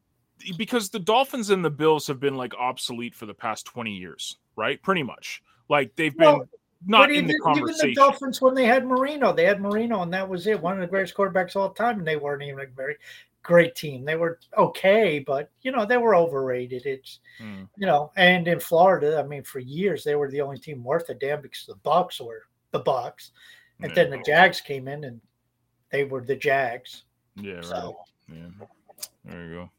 [0.58, 4.38] Because the Dolphins and the Bills have been like obsolete for the past 20 years,
[4.56, 4.82] right?
[4.82, 5.42] Pretty much.
[5.70, 6.50] Like they've been Well,
[6.86, 7.94] not but in the even, even the conversation.
[7.94, 10.62] Dolphins when they had Marino, they had Marino, and that was it.
[10.62, 12.96] One of the greatest quarterbacks of all time, and they weren't even a very
[13.44, 14.06] great team.
[14.06, 16.86] They were okay, but you know they were overrated.
[16.86, 17.70] It's Mm.
[17.78, 21.10] you know, and in Florida, I mean, for years they were the only team worth
[21.10, 23.32] a damn because the Bucs were the Bucs,
[23.82, 23.96] and Yeah.
[23.96, 25.22] then the Jags came in and
[25.92, 27.04] they were the Jags.
[27.36, 27.94] Yeah, right.
[28.28, 28.66] Yeah.
[29.24, 29.72] There you go.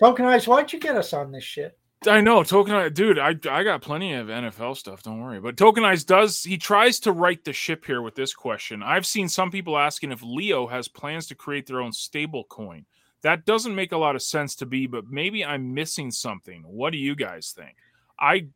[0.00, 1.78] Tokenize, why'd you get us on this shit?
[2.06, 3.18] I know Tokenize, dude.
[3.18, 5.02] I I got plenty of NFL stuff.
[5.02, 5.40] Don't worry.
[5.40, 8.82] But Tokenize does he tries to right the ship here with this question.
[8.82, 12.84] I've seen some people asking if Leo has plans to create their own stable coin.
[13.22, 16.62] That doesn't make a lot of sense to me, but maybe I'm missing something.
[16.66, 17.76] What do you guys think?
[18.20, 18.48] I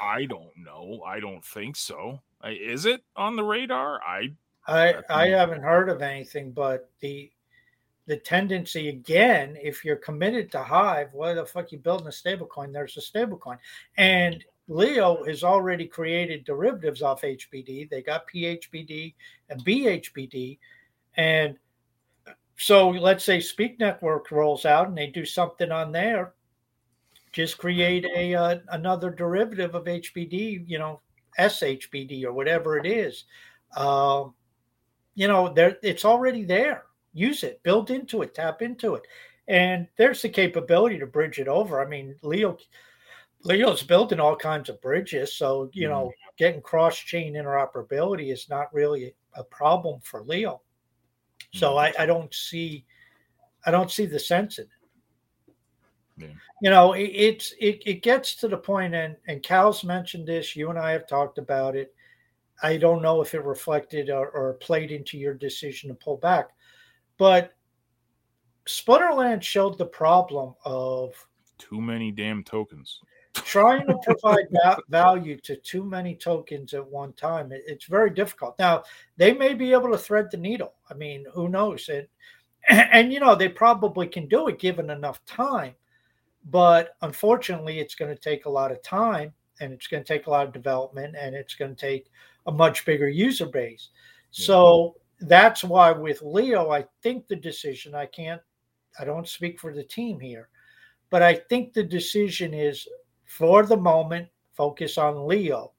[0.00, 1.02] I don't know.
[1.06, 2.20] I don't think so.
[2.44, 4.00] Is it on the radar?
[4.02, 4.34] I
[4.66, 7.30] I I haven't heard of anything, but the
[8.08, 12.72] the tendency again, if you're committed to Hive, why the fuck you building a stablecoin?
[12.72, 13.58] There's a stablecoin,
[13.98, 17.88] and Leo has already created derivatives off HBD.
[17.88, 19.14] They got PHBD
[19.50, 20.58] and BHBD,
[21.16, 21.56] and
[22.56, 26.32] so let's say Speak Network rolls out and they do something on there.
[27.30, 31.02] Just create a uh, another derivative of HBD, you know,
[31.38, 33.24] SHBD or whatever it is.
[33.76, 34.34] Um,
[35.14, 36.84] you know, there it's already there.
[37.18, 39.02] Use it, build into it, tap into it,
[39.48, 41.80] and there's the capability to bridge it over.
[41.84, 42.56] I mean, Leo,
[43.42, 46.12] Leo's building all kinds of bridges, so you know, mm.
[46.38, 50.60] getting cross chain interoperability is not really a problem for Leo.
[51.54, 51.78] So mm.
[51.98, 52.84] I, I don't see,
[53.66, 54.70] I don't see the sense in it.
[56.18, 56.34] Yeah.
[56.62, 60.54] You know, it, it's it, it gets to the point, and and Cal's mentioned this.
[60.54, 61.94] You and I have talked about it.
[62.62, 66.48] I don't know if it reflected or, or played into your decision to pull back,
[67.18, 67.52] but
[68.66, 71.14] Splinterland showed the problem of
[71.58, 73.00] too many damn tokens.
[73.34, 77.52] trying to provide va- value to too many tokens at one time.
[77.52, 78.58] It, it's very difficult.
[78.58, 78.84] Now
[79.16, 80.74] they may be able to thread the needle.
[80.90, 81.88] I mean, who knows?
[81.88, 82.06] And
[82.68, 85.74] and you know they probably can do it given enough time,
[86.50, 90.26] but unfortunately, it's going to take a lot of time, and it's going to take
[90.26, 92.10] a lot of development, and it's going to take
[92.46, 93.88] a much bigger user base.
[94.32, 94.46] Yeah.
[94.46, 97.94] So that's why with Leo, I think the decision.
[97.94, 98.40] I can't.
[98.98, 100.48] I don't speak for the team here,
[101.10, 102.86] but I think the decision is
[103.24, 105.72] for the moment, focus on Leo.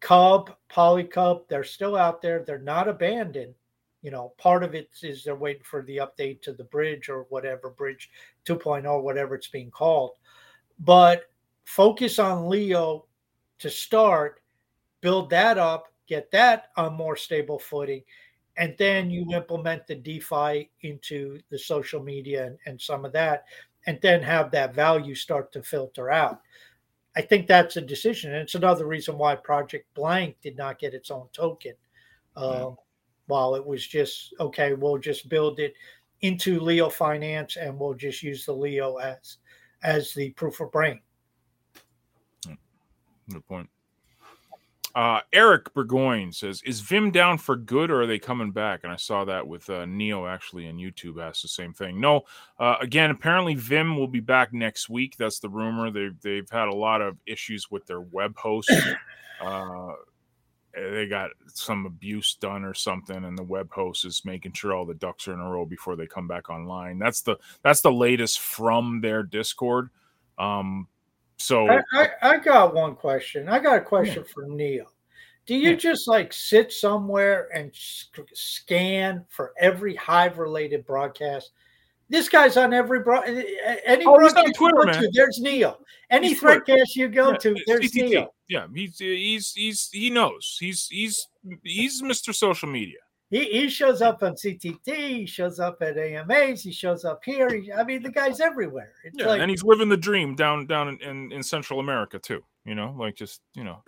[0.00, 2.44] Cub, Polycub, they're still out there.
[2.44, 3.54] They're not abandoned.
[4.02, 7.26] You know, part of it is they're waiting for the update to the bridge or
[7.30, 8.10] whatever, bridge
[8.46, 10.12] 2.0, whatever it's being called.
[10.78, 11.24] But
[11.64, 13.06] focus on Leo
[13.58, 14.40] to start,
[15.00, 18.02] build that up, get that on more stable footing,
[18.56, 19.34] and then you mm-hmm.
[19.34, 23.44] implement the DeFi into the social media and, and some of that
[23.86, 26.42] and then have that value start to filter out.
[27.16, 28.32] I think that's a decision.
[28.32, 31.72] And it's another reason why Project Blank did not get its own token.
[32.36, 32.44] Mm-hmm.
[32.44, 32.74] Um, Yeah.
[33.28, 35.74] While it was just, okay, we'll just build it
[36.22, 39.36] into Leo Finance and we'll just use the Leo as
[39.82, 41.00] as the proof of brain.
[42.46, 42.54] Hmm.
[43.30, 43.70] Good point.
[44.94, 48.92] Uh, Eric Burgoyne says, "Is Vimm down for good, or are they coming back?" And
[48.92, 52.00] I saw that with uh, Neo actually on YouTube asked the same thing.
[52.00, 52.22] No,
[52.58, 55.16] uh, again, apparently Vimm will be back next week.
[55.16, 55.90] That's the rumor.
[55.90, 58.72] They've they've had a lot of issues with their web host.
[59.40, 59.92] Uh,
[60.74, 64.84] they got some abuse done or something, and the web host is making sure all
[64.84, 66.98] the ducks are in a row before they come back online.
[66.98, 69.90] That's the that's the latest from their Discord.
[70.38, 70.88] Um,
[71.38, 73.48] so I, I, I got one question.
[73.48, 74.86] I got a question for Neo.
[75.46, 75.76] Do you Yeah.
[75.76, 81.52] just like sit somewhere and sc- scan for every hive related broadcast?
[82.10, 85.78] This guy's on every bro- any Oh, broadcast you Twitter, go to, there's Neo.
[86.10, 86.60] Any He's Twitter.
[86.60, 88.08] threadcast you go Yeah, to, there's CTT.
[88.10, 88.34] Neo.
[88.48, 90.56] Yeah, he's he's he's he knows.
[90.58, 91.28] He's he's
[91.62, 92.34] he's Mr.
[92.34, 92.96] Social Media.
[93.30, 94.86] He, he shows up on CTT.
[94.86, 96.62] He shows up at AMAs.
[96.62, 97.48] He shows up here.
[97.50, 98.92] He, I mean, the guy's everywhere.
[99.04, 102.18] It's Yeah, like and he's living the dream down down in, in, in Central America
[102.18, 102.42] too.
[102.64, 103.82] You know, like just you know,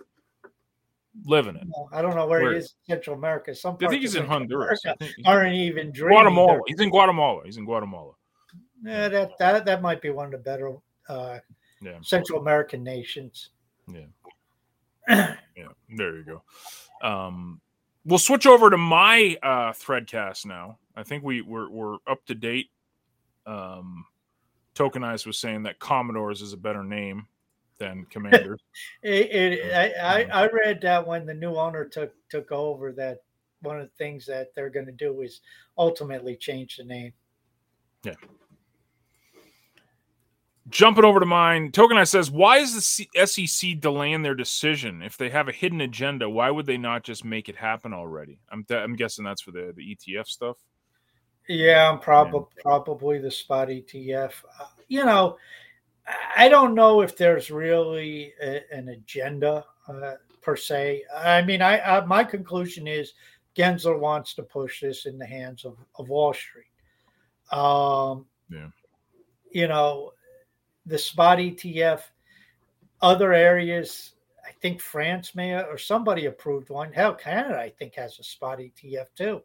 [1.25, 1.63] living it.
[1.69, 3.55] well, I don't know where, Where- he is in Central America.
[3.55, 4.79] Some I think he's in Honduras.
[4.85, 6.17] America aren't even dreaming.
[6.19, 6.59] Guatemala.
[6.67, 7.41] He's in Guatemala.
[7.43, 8.13] He's in Guatemala.
[8.83, 10.75] Yeah, that, that that might be one of the better
[11.09, 11.39] uh,
[11.81, 13.49] Yeah, Central American nations.
[13.87, 14.05] Yeah.
[15.57, 15.67] yeah.
[15.97, 17.07] There you go.
[17.07, 17.59] Um,
[18.05, 20.77] we'll switch over to my uh, threadcast now.
[20.95, 22.69] I think we we're, we're up to date.
[23.45, 24.05] Um,
[24.75, 27.27] Tokenized was saying that Commodores is a better name
[27.77, 28.61] than Commanders.
[29.03, 33.23] It, it, I, I I read that when the new owner took took over, that
[33.61, 35.41] one of the things that they're going to do is
[35.77, 37.13] ultimately change the name.
[40.69, 45.01] Jumping over to mine, Tokenized says, "Why is the SEC delaying their decision?
[45.01, 48.39] If they have a hidden agenda, why would they not just make it happen already?"
[48.51, 50.57] I'm th- I'm guessing that's for the the ETF stuff.
[51.47, 54.33] Yeah, I'm probably probably the spot ETF.
[54.59, 55.37] Uh, you know,
[56.35, 61.03] I don't know if there's really a, an agenda uh, per se.
[61.15, 63.13] I mean, I, I, my conclusion is
[63.55, 66.65] Gensler wants to push this in the hands of, of Wall Street.
[67.51, 68.67] Um, yeah.
[69.51, 70.11] You know,
[70.85, 72.01] the spot ETF,
[73.01, 74.13] other areas,
[74.45, 76.91] I think France may or somebody approved one.
[76.91, 79.41] Hell, Canada, I think, has a spot ETF too.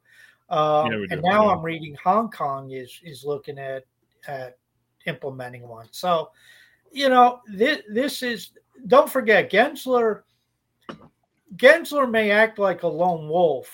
[0.48, 3.84] Um, yeah, and now I'm reading Hong Kong is is looking at
[4.28, 4.58] at
[5.06, 5.88] implementing one.
[5.90, 6.30] So,
[6.92, 8.52] you know, this this is
[8.86, 10.22] don't forget Gensler.
[11.56, 13.70] Gensler may act like a lone wolf,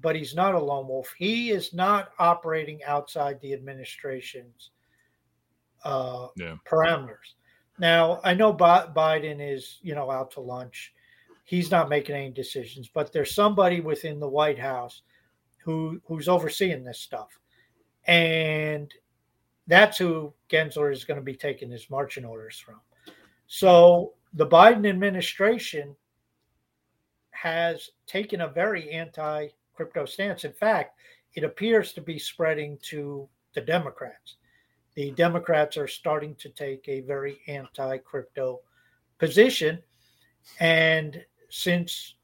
[0.00, 1.14] but he's not a lone wolf.
[1.16, 4.71] He is not operating outside the administration's
[5.84, 6.56] uh, yeah.
[6.70, 7.34] parameters.
[7.78, 10.92] Now, I know Biden is, you know, out to lunch.
[11.44, 15.02] He's not making any decisions, but there's somebody within the White House
[15.64, 17.38] who who's overseeing this stuff,
[18.06, 18.92] and
[19.66, 22.80] that's who Gensler is going to be taking his marching orders from.
[23.46, 25.94] So the Biden administration
[27.30, 30.44] has taken a very anti crypto stance.
[30.44, 30.98] In fact,
[31.34, 34.36] it appears to be spreading to the Democrats.
[34.94, 38.60] The Democrats are starting to take a very anti crypto
[39.18, 39.78] position.
[40.60, 42.14] And since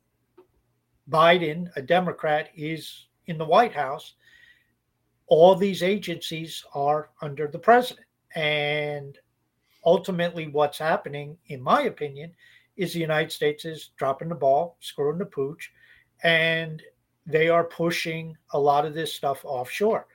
[1.11, 4.15] Biden, a Democrat, is in the White House,
[5.27, 8.07] all these agencies are under the president.
[8.35, 9.19] And
[9.85, 12.33] ultimately, what's happening, in my opinion,
[12.77, 15.73] is the United States is dropping the ball, screwing the pooch,
[16.23, 16.83] and
[17.27, 20.07] they are pushing a lot of this stuff offshore.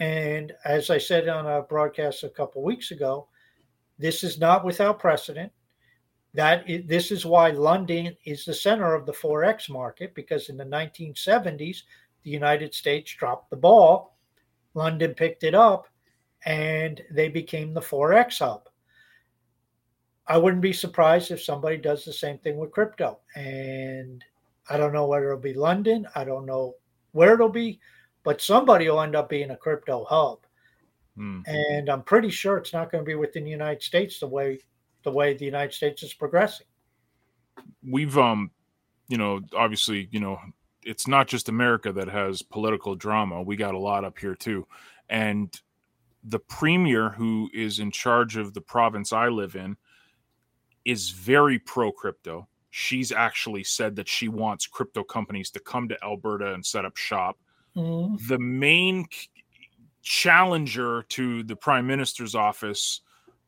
[0.00, 3.28] And as I said on a broadcast a couple weeks ago,
[3.98, 5.52] this is not without precedent.
[6.34, 10.56] That is, this is why London is the center of the forex market because in
[10.56, 11.78] the 1970s
[12.22, 14.18] the United States dropped the ball,
[14.74, 15.88] London picked it up,
[16.44, 18.68] and they became the forex hub.
[20.26, 23.18] I wouldn't be surprised if somebody does the same thing with crypto.
[23.34, 24.22] And
[24.68, 26.06] I don't know whether it'll be London.
[26.14, 26.74] I don't know
[27.12, 27.80] where it'll be,
[28.24, 30.40] but somebody will end up being a crypto hub.
[31.16, 31.40] Hmm.
[31.46, 34.60] And I'm pretty sure it's not going to be within the United States the way
[35.04, 36.66] the way the United States is progressing.
[37.82, 38.50] We've um
[39.08, 40.38] you know, obviously, you know,
[40.84, 43.42] it's not just America that has political drama.
[43.42, 44.66] We got a lot up here too.
[45.08, 45.58] And
[46.24, 49.76] the premier who is in charge of the province I live in
[50.84, 52.48] is very pro crypto.
[52.70, 56.96] She's actually said that she wants crypto companies to come to Alberta and set up
[56.96, 57.38] shop.
[57.76, 58.26] Mm.
[58.26, 59.06] The main
[60.02, 63.02] challenger to the prime minister's office,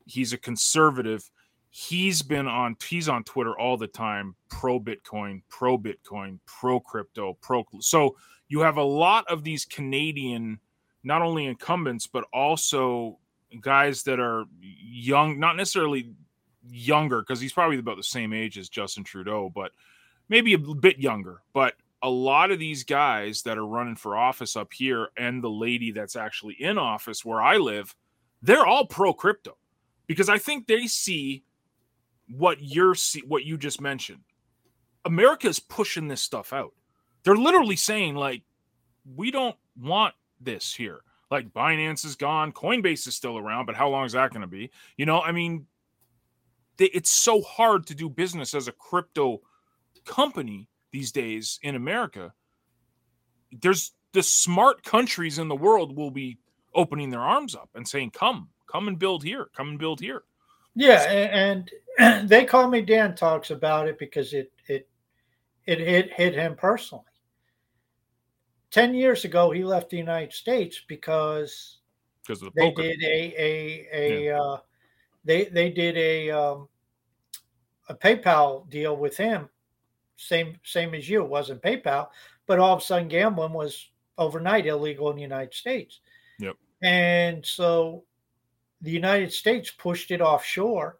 [0.05, 1.29] he's a conservative.
[1.69, 7.37] He's been on he's on Twitter all the time, pro Bitcoin, pro Bitcoin, pro crypto,
[7.41, 8.17] pro so
[8.49, 10.59] you have a lot of these Canadian
[11.03, 13.17] not only incumbents but also
[13.59, 16.13] guys that are young, not necessarily
[16.69, 19.71] younger because he's probably about the same age as Justin Trudeau, but
[20.29, 21.41] maybe a bit younger.
[21.53, 25.49] But a lot of these guys that are running for office up here and the
[25.49, 27.95] lady that's actually in office where I live,
[28.41, 29.57] they're all pro crypto
[30.07, 31.43] because I think they see
[32.27, 34.21] what you're see what you just mentioned.
[35.05, 36.73] America is pushing this stuff out.
[37.23, 38.41] They're literally saying like
[39.15, 41.01] we don't want this here.
[41.29, 44.47] Like Binance is gone, Coinbase is still around, but how long is that going to
[44.47, 44.69] be?
[44.97, 45.65] You know, I mean,
[46.77, 49.41] it's so hard to do business as a crypto
[50.03, 52.33] company these days in America.
[53.51, 56.37] There's the smart countries in the world will be
[56.73, 59.49] opening their arms up and saying, "Come, come and build here.
[59.55, 60.23] Come and build here."
[60.75, 64.87] Yeah, and, and they call me Dan talks about it because it it
[65.65, 67.05] it hit hit him personally.
[68.69, 71.79] Ten years ago, he left the United States because
[72.21, 74.39] because of the they did a a a yeah.
[74.39, 74.59] uh,
[75.25, 76.67] they they did a um,
[77.89, 79.49] a PayPal deal with him,
[80.27, 81.23] same same as you.
[81.23, 82.09] It wasn't PayPal,
[82.47, 85.99] but all of a sudden gambling was overnight illegal in the United States.
[86.39, 86.55] Yep.
[86.83, 88.03] And so
[88.81, 90.97] the United States pushed it offshore,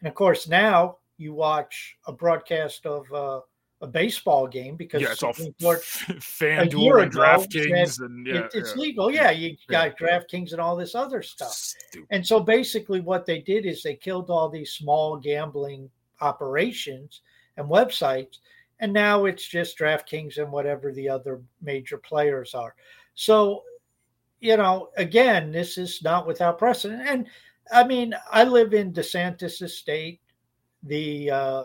[0.00, 3.40] and of course now you watch a broadcast of uh,
[3.82, 8.74] a baseball game because yeah, it's all Court FanDuel and DraftKings and yeah, it, it's
[8.76, 8.80] yeah.
[8.80, 9.10] legal.
[9.10, 10.20] Yeah, you got yeah.
[10.20, 11.52] DraftKings and all this other stuff.
[11.52, 12.06] Stupid.
[12.10, 17.22] And so basically, what they did is they killed all these small gambling operations
[17.56, 18.38] and websites,
[18.82, 22.74] and now it's just DraftKings and whatever the other major players are.
[23.14, 23.62] So,
[24.40, 27.02] you know, again, this is not without precedent.
[27.06, 27.28] And
[27.72, 30.20] I mean, I live in DeSantis' state.
[30.82, 31.64] The uh,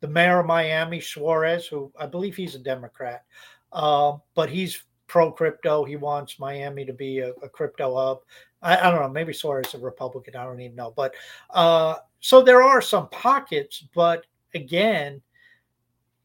[0.00, 3.24] the mayor of Miami, Suarez, who I believe he's a Democrat,
[3.72, 5.84] uh, but he's pro crypto.
[5.84, 8.18] He wants Miami to be a, a crypto hub.
[8.60, 9.08] I, I, don't know.
[9.08, 10.36] Maybe Suarez is a Republican.
[10.36, 10.92] I don't even know.
[10.94, 11.14] But
[11.48, 15.22] uh, so there are some pockets, but again,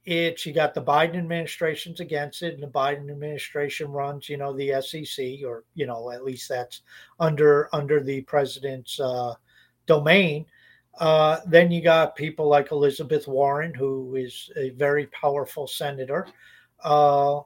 [0.06, 4.54] it's you got the Biden administration's against it, and the Biden administration runs, you know,
[4.54, 6.82] the SEC, or you know, at least that's
[7.20, 9.34] under under the president's uh,
[9.88, 10.46] domain.
[11.00, 16.28] Uh, then you got people like Elizabeth Warren, who is a very powerful senator.
[16.84, 17.42] Uh,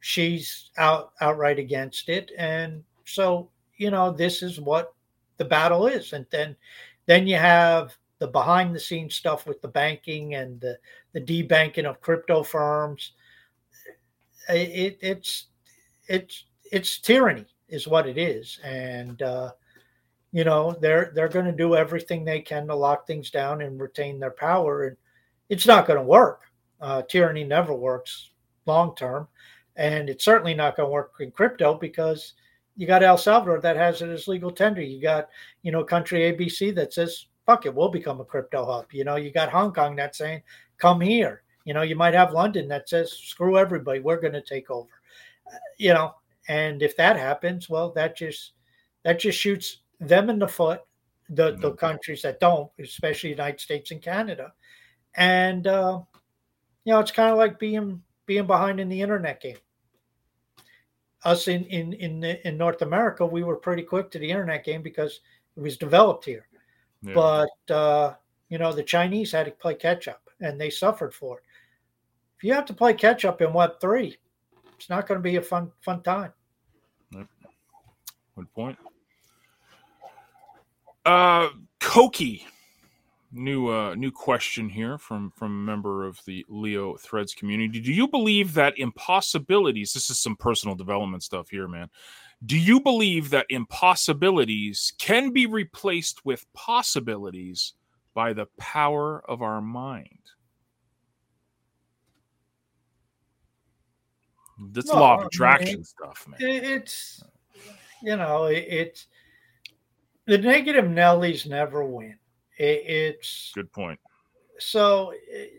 [0.00, 4.94] she's out outright against it, and so you know this is what
[5.36, 6.14] the battle is.
[6.14, 6.56] And then
[7.04, 10.78] then you have the behind the scenes stuff with the banking and the
[11.12, 13.12] the debanking of crypto firms.
[14.48, 15.46] It, it's
[16.08, 19.52] it's it's tyranny is what it is, and uh,
[20.32, 23.80] you know they're they're going to do everything they can to lock things down and
[23.80, 24.96] retain their power, and
[25.48, 26.42] it's not going to work.
[26.80, 28.30] Uh, tyranny never works
[28.66, 29.28] long term,
[29.76, 32.34] and it's certainly not going to work in crypto because
[32.76, 34.80] you got El Salvador that has it as legal tender.
[34.80, 35.28] You got
[35.62, 38.92] you know country ABC that says fuck it, we'll become a crypto hub.
[38.92, 40.42] You know, you got Hong Kong that's saying
[40.76, 41.42] come here.
[41.64, 44.90] You know, you might have London that says screw everybody, we're going to take over.
[45.50, 46.14] Uh, you know,
[46.48, 48.52] and if that happens, well, that just
[49.02, 50.82] that just shoots them in the foot.
[51.30, 51.62] The mm-hmm.
[51.62, 54.52] the countries that don't, especially United States and Canada,
[55.14, 56.00] and uh,
[56.84, 59.56] you know, it's kind of like being being behind in the internet game.
[61.24, 64.82] Us in in in in North America, we were pretty quick to the internet game
[64.82, 65.20] because
[65.56, 66.48] it was developed here.
[67.02, 67.14] Yeah.
[67.14, 68.14] But uh,
[68.48, 71.44] you know, the Chinese had to play catch up, and they suffered for it.
[72.36, 74.16] If you have to play catch up in Web three,
[74.76, 76.32] it's not going to be a fun fun time.
[77.12, 78.78] Good point.
[81.04, 81.48] Uh,
[81.80, 82.46] Koki,
[83.32, 87.80] new uh, new question here from from a member of the Leo Threads community.
[87.80, 89.92] Do you believe that impossibilities?
[89.92, 91.88] This is some personal development stuff here, man.
[92.44, 97.74] Do you believe that impossibilities can be replaced with possibilities
[98.14, 100.18] by the power of our mind?
[104.72, 106.38] That's law of attraction I mean, stuff, man.
[106.40, 107.22] It's
[108.02, 109.06] you know, it's
[110.26, 112.18] the negative Nellies never win.
[112.58, 113.98] It, it's good point.
[114.58, 115.12] So,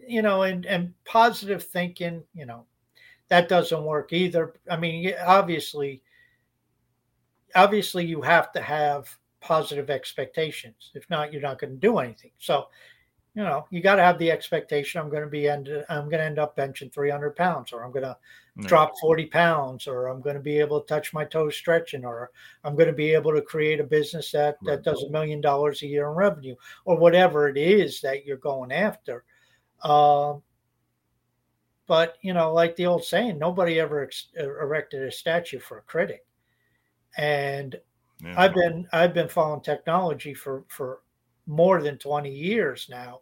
[0.08, 2.66] you know, and and positive thinking, you know,
[3.30, 4.54] that doesn't work either.
[4.70, 6.02] I mean, obviously,
[7.56, 9.10] obviously, you have to have
[9.42, 10.92] positive expectations.
[10.96, 12.32] If not, you're not going to do anything.
[12.40, 12.68] So,
[13.36, 16.20] you know, you got to have the expectation I'm going to be end I'm going
[16.20, 18.18] to end up benching 300 pounds, or I'm going to
[18.56, 18.68] no.
[18.68, 22.32] drop 40 pounds, or I'm going to be able to touch my toes stretching, or
[22.64, 25.82] I'm going to be able to create a business that that does a million dollars
[25.82, 29.24] a year in revenue, or whatever it is that you're going after.
[29.84, 30.42] Um,
[31.88, 35.84] but you know, like the old saying, nobody ever ex- erected a statue for a
[35.84, 36.26] critic,
[37.18, 37.76] and
[38.24, 38.36] yeah.
[38.38, 41.02] I've been I've been following technology for for
[41.48, 43.22] more than 20 years now.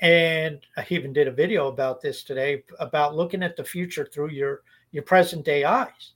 [0.00, 4.30] And I even did a video about this today about looking at the future through
[4.30, 6.12] your your present day eyes.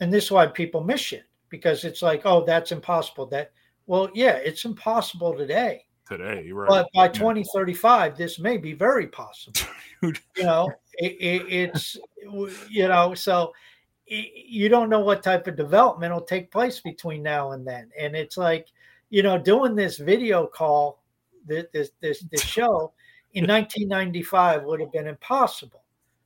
[0.00, 3.26] And this is why people miss it because it's like, oh, that's impossible.
[3.26, 3.52] That
[3.86, 5.84] well, yeah, it's impossible today.
[6.08, 6.68] Today, right?
[6.68, 9.60] But by 2035, this may be very possible.
[10.02, 11.98] you know, it, it, it's
[12.70, 13.52] you know, so
[14.06, 18.14] you don't know what type of development will take place between now and then, and
[18.14, 18.68] it's like
[19.10, 21.02] you know, doing this video call,
[21.46, 22.92] this this this, show
[23.34, 25.82] in 1995 would have been impossible.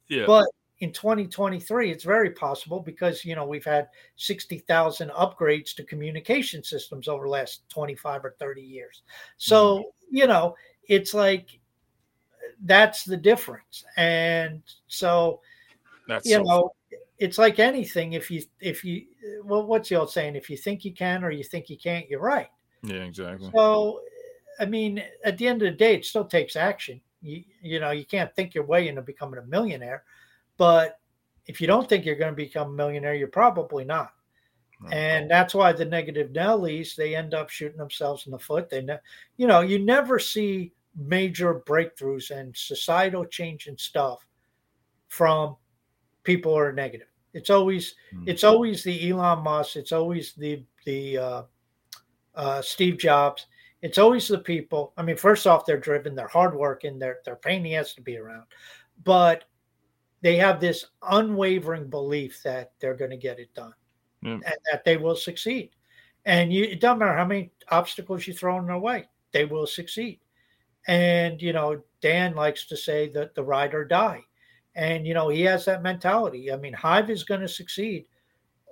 [0.09, 0.25] Yeah.
[0.27, 0.47] But
[0.79, 7.07] in 2023, it's very possible because you know we've had 60,000 upgrades to communication systems
[7.07, 9.03] over the last 25 or 30 years.
[9.37, 10.17] So mm-hmm.
[10.17, 10.57] you know,
[10.89, 11.59] it's like
[12.65, 15.41] that's the difference, and so
[16.09, 16.73] that's you so know,
[17.21, 18.15] it's like anything.
[18.15, 19.05] If you if you
[19.45, 20.35] well, what's the old saying?
[20.35, 22.49] If you think you can or you think you can't, you're right.
[22.83, 23.51] Yeah, exactly.
[23.55, 24.01] So,
[24.59, 27.01] I mean, at the end of the day, it still takes action.
[27.21, 30.05] You, you know, you can't think your way into becoming a millionaire,
[30.57, 30.99] but
[31.47, 34.13] if you don't think you're going to become a millionaire, you're probably not.
[34.91, 38.71] And that's why the negative Nellies they end up shooting themselves in the foot.
[38.71, 38.97] They, ne-
[39.37, 44.27] you know, you never see major breakthroughs and societal change and stuff
[45.09, 45.57] from
[46.23, 47.09] people who are negative.
[47.35, 48.29] It's always mm-hmm.
[48.29, 49.77] it's always the Elon Musk.
[49.77, 51.43] It's always the the uh,
[52.35, 53.47] uh, Steve Jobs.
[53.83, 54.93] It's always the people.
[54.97, 58.03] I mean, first off, they're driven, they're hardworking, they're they're pain in the ass to
[58.03, 58.45] be around,
[59.05, 59.45] but
[60.23, 63.73] they have this unwavering belief that they're going to get it done
[64.23, 65.71] and that they will succeed.
[66.27, 69.67] And you, it doesn't matter how many obstacles you throw in their way, they will
[69.67, 70.21] succeed.
[70.87, 74.25] And you know, Dan likes to say that the ride or die.
[74.75, 76.53] And, you know, he has that mentality.
[76.53, 78.07] I mean, Hive is going to succeed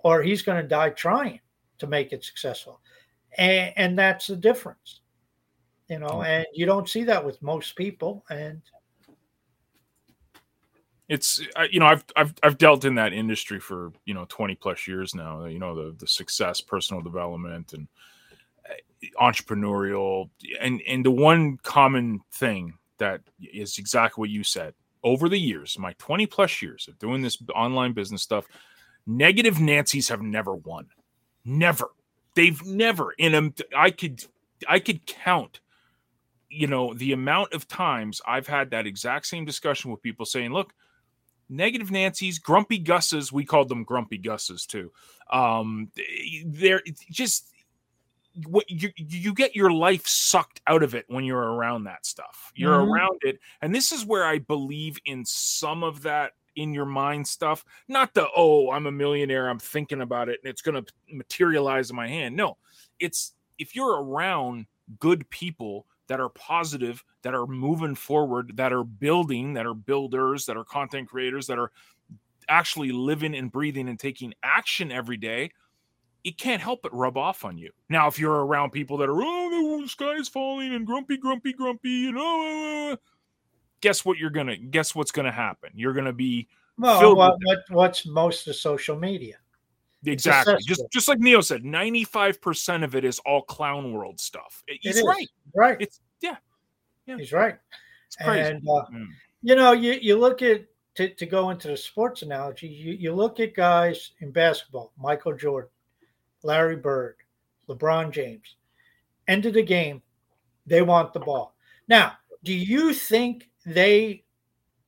[0.05, 1.41] or he's going to die trying
[1.79, 2.81] to make it successful.
[3.37, 5.01] And, and that's the difference,
[5.89, 8.25] you know, and you don't see that with most people.
[8.31, 8.63] And,
[11.09, 11.41] it's
[11.71, 15.15] you know I've I've I've dealt in that industry for you know 20 plus years
[15.15, 17.89] now you know the the success personal development and
[18.69, 20.29] uh, entrepreneurial
[20.61, 25.79] and and the one common thing that is exactly what you said over the years
[25.79, 28.47] my 20 plus years of doing this online business stuff
[29.07, 30.87] negative Nancy's have never won
[31.45, 31.91] never
[32.35, 34.25] they've never in I could
[34.69, 35.61] I could count
[36.49, 40.53] you know the amount of times I've had that exact same discussion with people saying
[40.53, 40.73] look
[41.49, 43.33] negative Nancy's, grumpy Gus's.
[43.33, 44.93] We called them grumpy Gus's too.
[45.31, 45.91] Um,
[46.47, 47.51] they're just
[48.47, 52.53] what you you get your life sucked out of it when you're around that stuff.
[52.55, 52.91] You're mm-hmm.
[52.91, 57.27] around it, and this is where I believe in some of that in your mind
[57.27, 57.65] stuff.
[57.89, 61.91] Not the oh, I'm a millionaire, I'm thinking about it, and it's going to materialize
[61.91, 62.37] in my hand.
[62.37, 62.59] No,
[63.01, 64.67] it's if you're around
[64.99, 70.47] good people that are positive, that are moving forward, that are building, that are builders,
[70.47, 71.71] that are content creators, that are
[72.49, 75.51] actually living and breathing and taking action every day,
[76.25, 77.71] it can't help but rub off on you.
[77.89, 81.53] Now, if you're around people that are, oh, the sky is falling and grumpy, grumpy,
[81.53, 82.97] grumpy, you know,
[83.81, 85.71] guess what you're gonna guess what's gonna happen?
[85.75, 89.37] You're gonna be well, what, what, what's most of social media?
[90.05, 90.57] Exactly.
[90.65, 94.63] Just just like Neo said, 95% of it is all clown world stuff.
[94.81, 95.29] He's right.
[95.55, 95.77] Right.
[95.81, 96.37] It's yeah.
[97.07, 97.17] yeah.
[97.17, 97.57] He's right.
[98.07, 98.41] It's crazy.
[98.41, 99.09] And uh, mm.
[99.43, 103.13] you know, you, you look at to, to go into the sports analogy, you, you
[103.13, 105.71] look at guys in basketball, Michael Jordan,
[106.43, 107.17] Larry Bird,
[107.69, 108.57] LeBron James.
[109.27, 110.03] End of the game,
[110.67, 111.55] they want the ball.
[111.89, 112.13] Now,
[112.45, 114.25] do you think they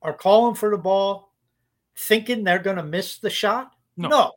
[0.02, 1.34] are calling for the ball
[1.96, 3.72] thinking they're going to miss the shot?
[3.96, 4.08] No.
[4.08, 4.32] no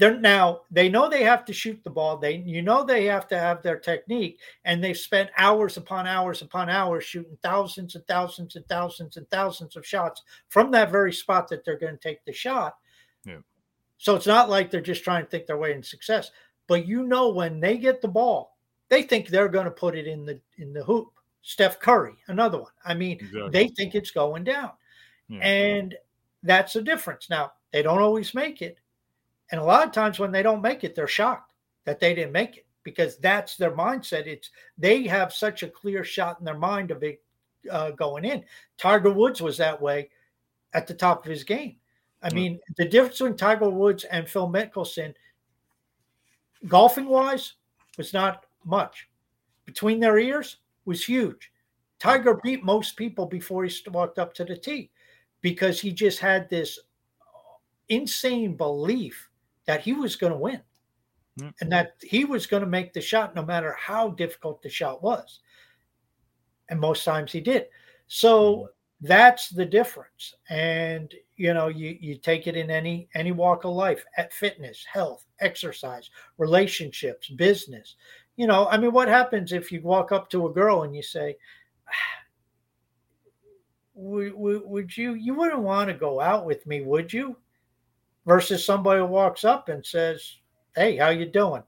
[0.00, 3.28] they're now they know they have to shoot the ball they you know they have
[3.28, 8.06] to have their technique and they've spent hours upon hours upon hours shooting thousands and
[8.06, 12.08] thousands and thousands and thousands of shots from that very spot that they're going to
[12.08, 12.76] take the shot
[13.24, 13.36] yeah
[14.00, 16.30] so it's not like they're just trying to think their way in success
[16.66, 18.56] but you know when they get the ball
[18.88, 21.08] they think they're going to put it in the in the hoop
[21.42, 23.50] steph curry another one i mean exactly.
[23.50, 24.70] they think it's going down
[25.28, 25.38] yeah.
[25.40, 25.94] and
[26.42, 28.78] that's the difference now they don't always make it
[29.50, 31.52] and a lot of times when they don't make it, they're shocked
[31.84, 34.26] that they didn't make it because that's their mindset.
[34.26, 37.22] It's they have such a clear shot in their mind of it
[37.70, 38.44] uh, going in.
[38.78, 40.10] Tiger Woods was that way
[40.72, 41.76] at the top of his game.
[42.22, 42.36] I mm-hmm.
[42.36, 45.14] mean, the difference between Tiger Woods and Phil Mickelson,
[46.68, 47.54] golfing wise,
[47.96, 49.08] was not much.
[49.64, 51.50] Between their ears was huge.
[51.98, 54.90] Tiger beat most people before he walked up to the tee
[55.42, 56.78] because he just had this
[57.88, 59.28] insane belief
[59.66, 60.60] that he was going to win
[61.38, 61.50] mm-hmm.
[61.60, 65.02] and that he was going to make the shot no matter how difficult the shot
[65.02, 65.40] was.
[66.68, 67.66] And most times he did.
[68.06, 68.64] So mm-hmm.
[69.00, 70.34] That's the difference.
[70.48, 74.84] And you know, you you take it in any any walk of life, at fitness,
[74.90, 77.96] health, exercise, relationships, business.
[78.36, 81.02] You know, I mean, what happens if you walk up to a girl and you
[81.02, 81.36] say,
[81.88, 82.20] ah,
[83.94, 87.36] would, would, would you you wouldn't want to go out with me would you
[88.26, 90.36] versus somebody who walks up and says,
[90.76, 91.62] "Hey, how you doing?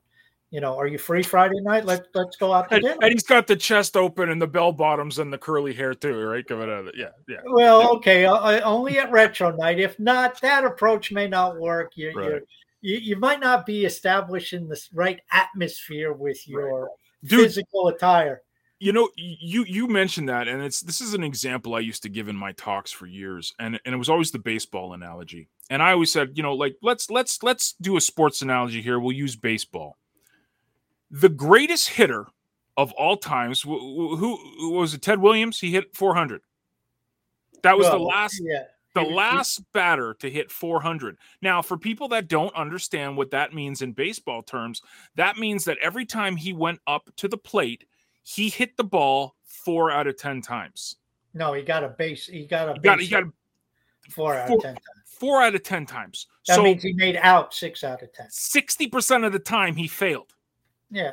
[0.52, 1.86] You know, are you free Friday night?
[1.86, 4.46] Let let's go out to and, dinner." And he's got the chest open and the
[4.46, 6.46] bell bottoms and the curly hair too, right?
[6.46, 7.38] Coming out of it, yeah, yeah.
[7.46, 9.80] Well, okay, uh, only at retro night.
[9.80, 11.92] If not, that approach may not work.
[11.96, 12.42] You right.
[12.82, 16.90] you you might not be establishing the right atmosphere with your right.
[17.30, 18.42] physical attire
[18.78, 22.08] you know you you mentioned that and it's this is an example i used to
[22.08, 25.80] give in my talks for years and and it was always the baseball analogy and
[25.80, 29.12] i always said you know like let's let's let's do a sports analogy here we'll
[29.14, 29.96] use baseball
[31.12, 32.26] the greatest hitter
[32.76, 36.40] of all times who, who was it ted williams he hit 400
[37.62, 38.64] that was well, the last yeah.
[38.94, 43.82] the last batter to hit 400 now for people that don't understand what that means
[43.82, 44.80] in baseball terms
[45.14, 47.84] that means that every time he went up to the plate
[48.22, 50.96] he hit the ball four out of ten times.
[51.34, 52.26] No, he got a base.
[52.26, 52.72] He got a.
[52.74, 53.24] He got, he got
[54.10, 54.86] four out four, of ten times.
[55.06, 56.26] Four out of ten times.
[56.46, 58.26] That so means he made out six out of ten.
[58.30, 60.34] Sixty percent of the time he failed.
[60.92, 61.12] Yeah.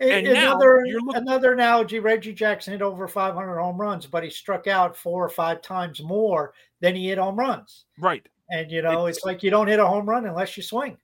[0.00, 4.66] And another looking- another analogy: Reggie Jackson hit over 500 home runs, but he struck
[4.66, 7.84] out four or five times more than he hit home runs.
[7.98, 8.26] Right.
[8.50, 10.96] And you know, it's, it's like you don't hit a home run unless you swing.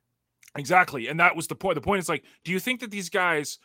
[0.57, 1.75] Exactly, and that was the point.
[1.75, 3.59] The point is like, do you think that these guys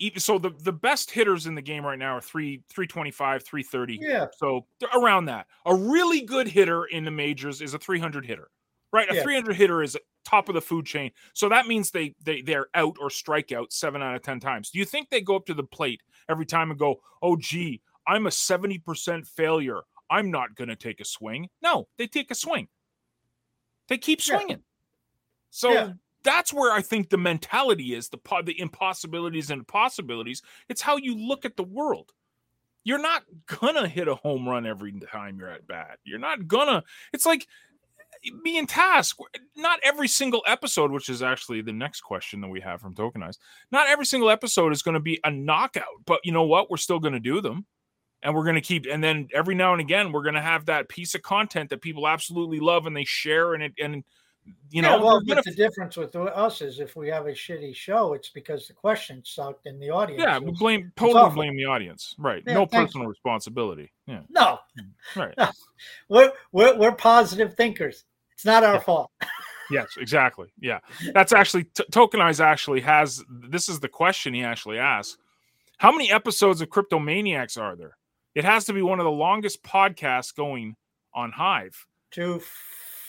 [0.00, 3.98] even so the the best hitters in the game right now are 3 325 330
[4.00, 4.26] Yeah.
[4.36, 4.64] so
[4.94, 8.48] around that a really good hitter in the majors is a 300 hitter
[8.92, 9.22] right a Yeah.
[9.22, 12.96] 300 hitter is top of the food chain so that means they they they're out
[13.00, 15.54] or strike out 7 out of 10 times do you think they go up to
[15.54, 19.80] the plate every time and go oh gee i'm a 70% failure
[20.10, 22.68] i'm not going to take a swing no they take a swing
[23.88, 24.36] they keep Yeah.
[24.36, 24.62] swinging
[25.50, 25.92] so Yeah.
[26.24, 30.42] that's where I think the mentality is the the impossibilities and possibilities.
[30.68, 32.12] It's how you look at the world.
[32.84, 36.00] You're not gonna hit a home run every time you're at bat.
[36.04, 36.84] You're not gonna.
[37.14, 37.46] It's like
[38.42, 39.18] me and Task.
[39.56, 43.38] Not every single episode, which is actually the next question that we have from Tokenize.
[43.70, 46.70] Not every single episode is going to be a knockout, but you know what?
[46.70, 47.66] We're still going to do them.
[48.20, 50.66] And we're going to keep, and then every now and again, we're going to have
[50.66, 54.02] that piece of content that people absolutely love and they share, and it, and
[54.70, 57.74] you know, yeah, well, but the difference with us is if we have a shitty
[57.74, 60.22] show, it's because the questions sucked and the audience.
[60.22, 61.36] Yeah, we blame totally awful.
[61.36, 62.14] blame the audience.
[62.18, 62.42] Right.
[62.46, 63.90] Yeah, no personal responsibility.
[64.06, 64.20] Yeah.
[64.28, 64.58] No,
[65.16, 65.34] Right.
[66.08, 68.04] we're, we're we're positive thinkers.
[68.38, 68.80] It's not our Yeah.
[68.80, 69.10] fault.
[69.68, 70.46] yes, exactly.
[70.60, 70.78] Yeah.
[71.12, 75.18] That's actually t- Tokenize actually has this is the question he actually asks.
[75.78, 77.96] How many episodes of Cryptomaniacs are there?
[78.36, 80.76] It has to be one of the longest podcasts going
[81.14, 81.84] on Hive.
[82.12, 82.40] Two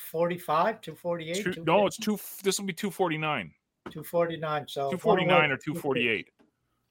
[0.10, 3.54] forty-five, two forty-eight, Two, no, it's two this will be 249.
[3.92, 4.68] two forty-nine.
[4.68, 6.30] So 249 or 248.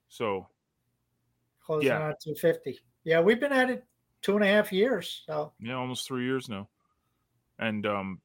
[0.09, 0.47] So,
[1.61, 2.07] Closing Yeah.
[2.07, 2.79] on two fifty.
[3.03, 3.85] Yeah, we've been at it
[4.23, 5.25] two and a half years.
[5.27, 6.69] So yeah, almost 3 years now.
[7.59, 8.21] And um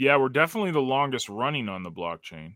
[0.00, 2.54] yeah, we're definitely the longest running on the blockchain.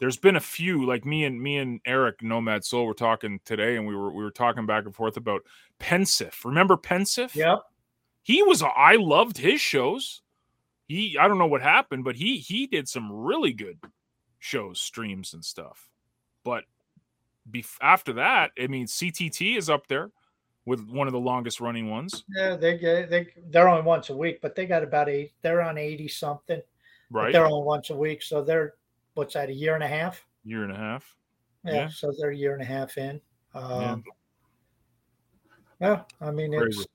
[0.00, 3.76] There's been a few, like me and me and Eric Nomad Soul were talking today,
[3.76, 5.40] and we were we were talking back and forth about
[5.80, 6.44] Pennsif.
[6.44, 7.34] Remember Pennsif?
[7.34, 7.60] yep.
[8.22, 8.62] He was.
[8.62, 10.20] I loved his shows.
[10.86, 13.78] He, I don't know what happened, but he he did some really good
[14.38, 15.88] shows, streams, and stuff.
[16.44, 16.64] But
[17.50, 20.10] bef- after that, I mean, CTT is up there
[20.66, 24.40] with one of the longest running ones, Yeah, they they they're only once a week,
[24.42, 25.32] but they got about eight.
[25.40, 26.60] They're on eighty something.
[27.14, 27.32] But right?
[27.32, 28.74] They're only once a week, so they're
[29.14, 29.48] what's that?
[29.48, 30.22] A year and a half.
[30.44, 31.16] Year and a half.
[31.64, 31.88] Yeah, Yeah.
[31.88, 33.20] so they're a year and a half in.
[33.54, 33.60] Yeah.
[33.62, 34.04] Um,
[35.80, 36.02] yeah.
[36.20, 36.80] I mean, Crazy.
[36.80, 36.88] it's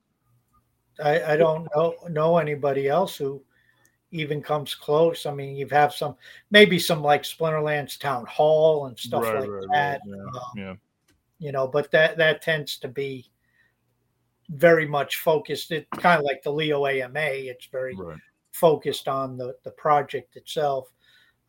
[1.04, 3.42] I, I don't know know anybody else who
[4.12, 5.26] even comes close.
[5.26, 6.16] I mean, you've have some
[6.52, 10.02] maybe some like Splinterlands Town Hall and stuff Right, like right, right, that.
[10.06, 10.76] yeah, um, yeah.
[11.40, 13.32] You know, but that that tends to be
[14.50, 15.72] very much focused.
[15.72, 17.20] It kind of like the Leo AMA.
[17.20, 18.18] It's very Right.
[18.52, 20.92] Focused on the the project itself.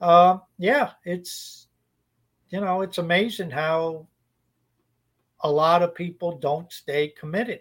[0.00, 1.68] Um, yeah, it's
[2.50, 4.06] you know it's amazing how
[5.42, 7.60] a lot of people don't stay committed.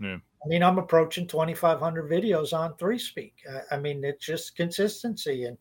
[0.00, 0.18] Yeah.
[0.44, 3.34] I mean, I'm approaching 2,500 videos on Three Speak.
[3.50, 5.58] I, I mean, it's just consistency, and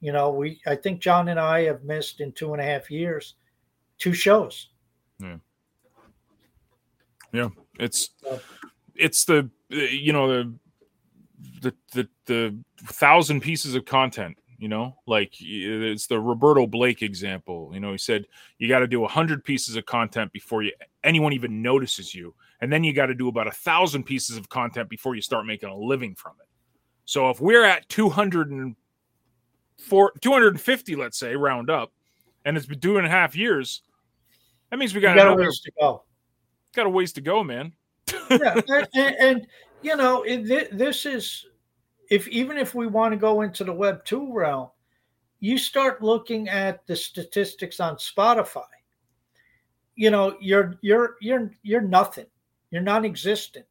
[0.00, 2.90] you know, we I think John and I have missed in two and a half
[2.90, 3.34] years
[3.98, 4.68] two shows.
[5.20, 5.36] Yeah.
[7.32, 7.48] Yeah.
[7.78, 8.10] it's
[8.94, 10.54] it's the uh, you know the
[11.60, 14.38] the the the thousand pieces of content.
[14.58, 17.70] You know, like it's the Roberto Blake example.
[17.74, 18.26] You know, he said
[18.58, 20.72] you got to do a hundred pieces of content before you
[21.04, 24.48] anyone even notices you, and then you got to do about a thousand pieces of
[24.48, 26.48] content before you start making a living from it.
[27.04, 28.76] So if we're at two hundred and
[29.78, 31.92] four, two hundred and fifty, let's say, round up,
[32.44, 33.82] and it's been two and a half years,
[34.70, 36.02] that means we got got a ways to go.
[36.74, 37.72] got a ways to go, man.
[38.30, 38.60] yeah,
[38.94, 39.46] and, and,
[39.82, 41.46] you know, it, thi- this is
[42.10, 44.70] if even if we want to go into the Web two realm,
[45.40, 48.64] you start looking at the statistics on Spotify.
[49.94, 52.26] You know, you're you're you're you're nothing.
[52.70, 53.64] You're non-existent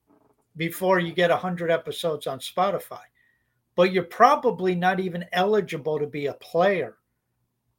[0.58, 3.02] before you get hundred episodes on Spotify,
[3.76, 6.98] but you're probably not even eligible to be a player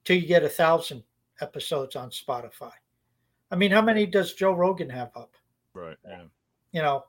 [0.05, 1.03] till you get a thousand
[1.41, 2.73] episodes on Spotify.
[3.51, 5.35] I mean, how many does Joe Rogan have up?
[5.75, 5.97] Right.
[6.07, 6.25] Yeah.
[6.73, 7.05] you know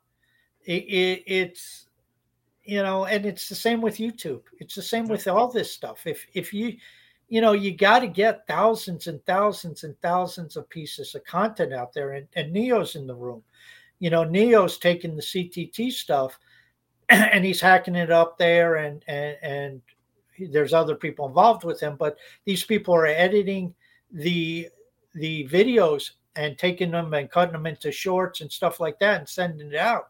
[0.67, 1.87] it, it, it's
[2.63, 4.41] you know and it's the same with youtube.
[4.59, 6.05] It's the same with all this stuff.
[6.05, 6.77] If if you
[7.29, 11.73] you know you got to get thousands and thousands and thousands of pieces of content
[11.73, 13.41] out there and, and neo's in the room.
[13.99, 16.37] You know neo's taking the ctt stuff
[17.09, 19.81] and he's hacking it up there and and and
[20.51, 23.73] there's other people involved with him but these people are editing
[24.11, 24.69] the
[25.15, 29.27] the videos and taking them and cutting them into shorts and stuff like that and
[29.27, 30.09] sending it out.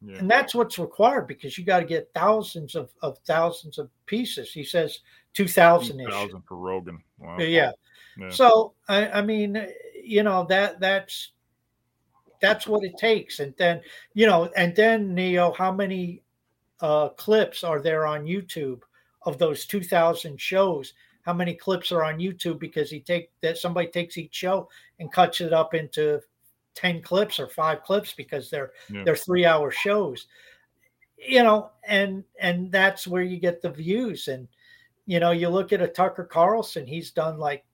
[0.00, 0.18] Yeah.
[0.18, 4.52] And that's what's required because you got to get thousands of, of thousands of pieces.
[4.52, 5.00] He says
[5.34, 6.08] 2,000 ish.
[6.08, 7.02] thousand for Rogan.
[7.18, 7.38] Wow.
[7.38, 7.72] Yeah.
[8.16, 8.30] Yeah.
[8.30, 9.66] So, I, I mean,
[10.02, 11.32] you know, that that's
[12.40, 13.40] that's what it takes.
[13.40, 13.80] And then,
[14.14, 16.22] you know, and then, Neo, how many
[16.80, 18.82] uh, clips are there on YouTube
[19.22, 20.94] of those 2,000 shows?
[21.28, 24.66] how many clips are on YouTube because he take that somebody takes each show
[24.98, 26.22] and cuts it up into
[26.74, 29.02] 10 clips or five clips because they're yeah.
[29.04, 30.26] they're three hour shows.
[31.16, 34.28] You know and and that's where you get the views.
[34.28, 34.48] And
[35.06, 37.64] you know you look at a tucker carlson he's done like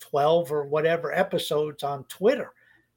[0.00, 2.52] 12 or whatever episodes on twitter.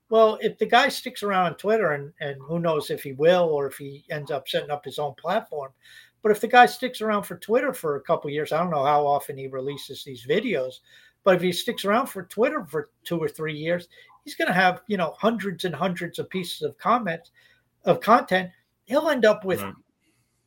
[0.09, 3.49] Well if the guy sticks around on twitter and and who knows if he will
[3.49, 5.71] or if he ends up setting up his own platform
[6.23, 8.85] but if the guy sticks around for twitter for a couple years i don't know
[8.85, 10.75] how often he releases these videos
[11.23, 13.89] but if he sticks around for twitter for two or three years
[14.27, 17.31] he's going to have you know hundreds and hundreds of pieces of comments
[17.85, 18.49] of content.
[18.83, 19.73] He'll end up with right.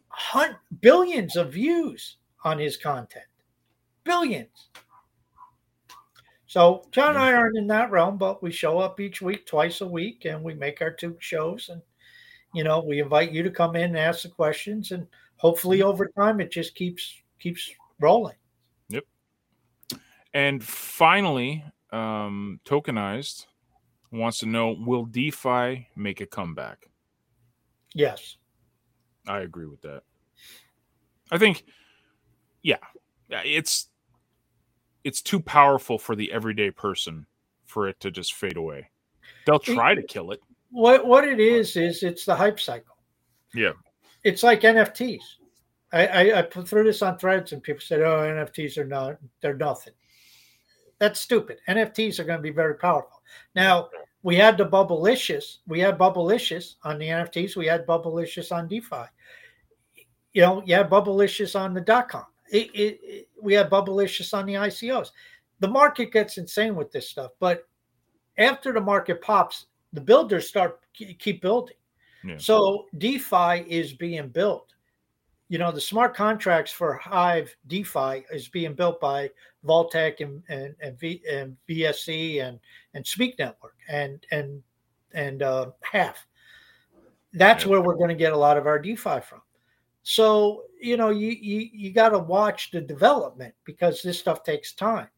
[0.09, 3.25] hun- billions of views on his content.
[4.05, 4.69] Billions.
[6.47, 9.83] So john and i aren't in that realm but we show up each week twice
[9.83, 11.81] a week and we make our two shows and
[12.53, 15.07] you know we invite you to come in and ask the questions and
[15.37, 15.89] hopefully mm-hmm.
[15.89, 17.71] over time it just keeps keeps
[18.01, 18.35] rolling.
[18.89, 19.05] Yep.
[20.35, 23.47] And finally um tokenized
[24.13, 26.91] wants to know Will DeFi make a comeback?
[27.95, 28.37] Yes.
[29.27, 30.03] I agree with that.
[31.31, 31.65] I think,
[32.63, 32.79] yeah,
[33.29, 33.89] it's
[35.05, 37.27] it's too powerful for the everyday person
[37.67, 38.91] for it to just fade away.
[39.47, 40.41] They'll try to kill it.
[40.71, 42.97] What what it is is it's the hype cycle.
[43.55, 43.73] Yeah,
[44.25, 45.23] it's like NFTs.
[45.93, 49.57] I, I, I threw this on threads and people said, "Oh, NFTs are not they're
[49.57, 49.95] nothing."
[51.01, 51.59] That's stupid.
[51.67, 53.23] NFTs are going to be very powerful.
[53.57, 53.89] Now,
[54.23, 55.59] we had the Bubblicious.
[55.67, 57.57] We had Bubblicious on the NFTs.
[57.57, 59.07] We had Bubblicious on DeFi.
[60.35, 62.27] You know, you had Bubblicious on the dot com.
[62.53, 65.11] It, it, it, we had Bubblicious on the ICOs.
[65.61, 67.67] The market gets insane with this stuff, but
[68.39, 71.77] after the market pops, the builders start keep building.
[72.25, 72.37] Yeah.
[72.39, 74.71] So DeFi is being built
[75.51, 79.29] you know the smart contracts for hive defi is being built by
[79.67, 82.59] vaultec and and, and, v, and vsc and
[82.95, 84.63] and speak network and and
[85.13, 86.27] and uh, HAF.
[87.33, 89.43] That's where we're going to get a lot of our defi from.
[90.03, 94.73] So you know you you, you got to watch the development because this stuff takes
[94.73, 95.09] time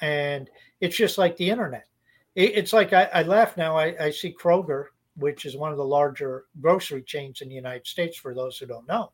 [0.00, 1.86] and it's just like the internet.
[2.34, 3.76] It, it's like I, I laugh now.
[3.76, 4.86] I, I see kroger
[5.16, 8.66] which is one of the larger grocery chains in the united states for those who
[8.66, 9.12] don't know.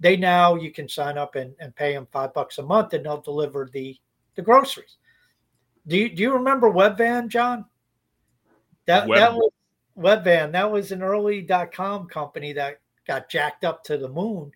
[0.00, 3.04] They now you can sign up and, and pay them five bucks a month and
[3.04, 3.96] they'll deliver the
[4.34, 4.96] the groceries.
[5.86, 7.64] Do you do you remember Webvan, John?
[8.86, 9.18] That Web.
[9.18, 9.52] that was
[9.98, 10.52] Webvan.
[10.52, 14.52] That was an early dot com company that got jacked up to the moon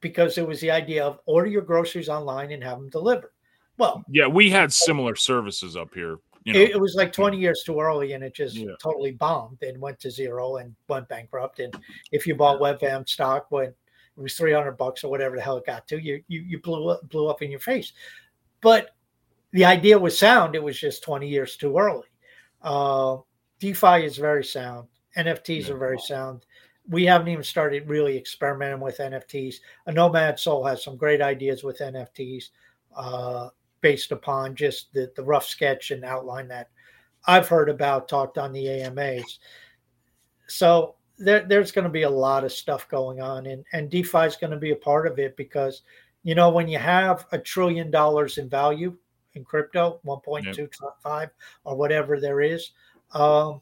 [0.00, 3.30] because it was the idea of order your groceries online and have them delivered.
[3.78, 6.18] Well, yeah, we had similar services up here.
[6.44, 6.58] You know.
[6.58, 8.72] it, it, was like 20 years too early and it just yeah.
[8.82, 11.60] totally bombed and went to zero and went bankrupt.
[11.60, 11.72] And
[12.10, 13.72] if you bought Webvan stock when
[14.16, 16.88] it was 300 bucks or whatever the hell it got to you you, you blew
[16.88, 17.92] up blew up in your face
[18.60, 18.90] but
[19.52, 22.06] the idea was sound it was just 20 years too early.
[22.62, 23.18] Uh,
[23.58, 25.74] defi is very sound nfts yeah.
[25.74, 26.46] are very sound.
[26.88, 31.62] We haven't even started really experimenting with nfts a nomad soul has some great ideas
[31.64, 32.46] with nfts
[32.96, 33.48] uh,
[33.80, 36.70] based upon just the, the rough sketch and outline that
[37.26, 39.38] i've heard about talked on the amas
[40.48, 44.26] so there, there's going to be a lot of stuff going on, and and DeFi
[44.26, 45.82] is going to be a part of it because,
[46.22, 48.96] you know, when you have a trillion dollars in value
[49.34, 51.34] in crypto, 1.25 yep.
[51.64, 52.70] or whatever there is,
[53.12, 53.60] um,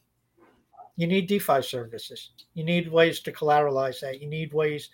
[0.96, 2.30] you need DeFi services.
[2.54, 4.20] You need ways to collateralize that.
[4.20, 4.90] You need ways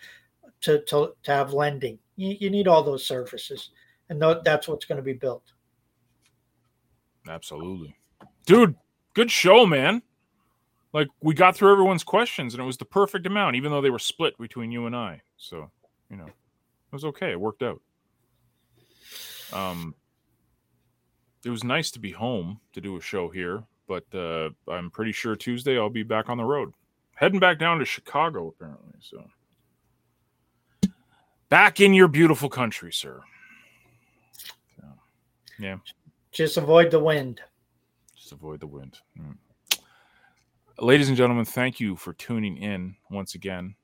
[0.63, 1.99] to to, to have lending.
[2.17, 3.71] You, you need all those services,
[4.09, 5.53] and th- that's what's going to be built.
[7.29, 7.97] Absolutely,
[8.47, 8.77] dude.
[9.15, 10.03] Good show, man
[10.97, 13.91] like we got through everyone's questions and it was the perfect amount, even though they
[13.91, 15.21] were split between you and I.
[15.37, 15.71] So,
[16.11, 16.33] you know, it
[16.91, 17.33] was okay.
[17.33, 17.83] It worked out.
[19.53, 19.95] Um,
[21.47, 25.13] it was nice to be home to do a show here, but uh, I'm pretty
[25.13, 26.73] sure Tuesday I'll be back on the road,
[27.15, 28.95] heading back down to Chicago apparently.
[29.01, 29.25] So,
[31.49, 33.21] back in your beautiful country, sir.
[34.77, 34.87] So,
[35.59, 35.77] yeah.
[36.33, 37.41] Just avoid the wind.
[38.15, 38.99] Just avoid the wind.
[39.19, 39.37] Mm
[40.81, 43.75] ladies and gentlemen, thank you for tuning in once again.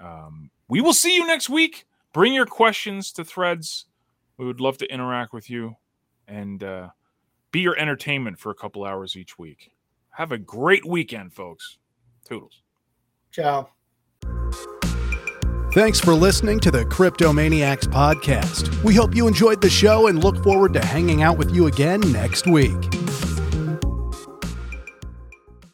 [0.00, 1.86] Um, we will see you next week.
[2.12, 3.86] Bring your questions to threads.
[4.36, 5.76] We would love to interact with you
[6.30, 6.88] and uh,
[7.52, 9.72] be your entertainment for a couple hours each week.
[10.10, 11.78] Have a great weekend, folks.
[12.24, 12.62] Toodles.
[13.30, 13.70] Ciao.
[15.72, 18.82] Thanks for listening to the Cryptomaniacs podcast.
[18.82, 22.00] We hope you enjoyed the show and look forward to hanging out with you again
[22.12, 22.99] next week.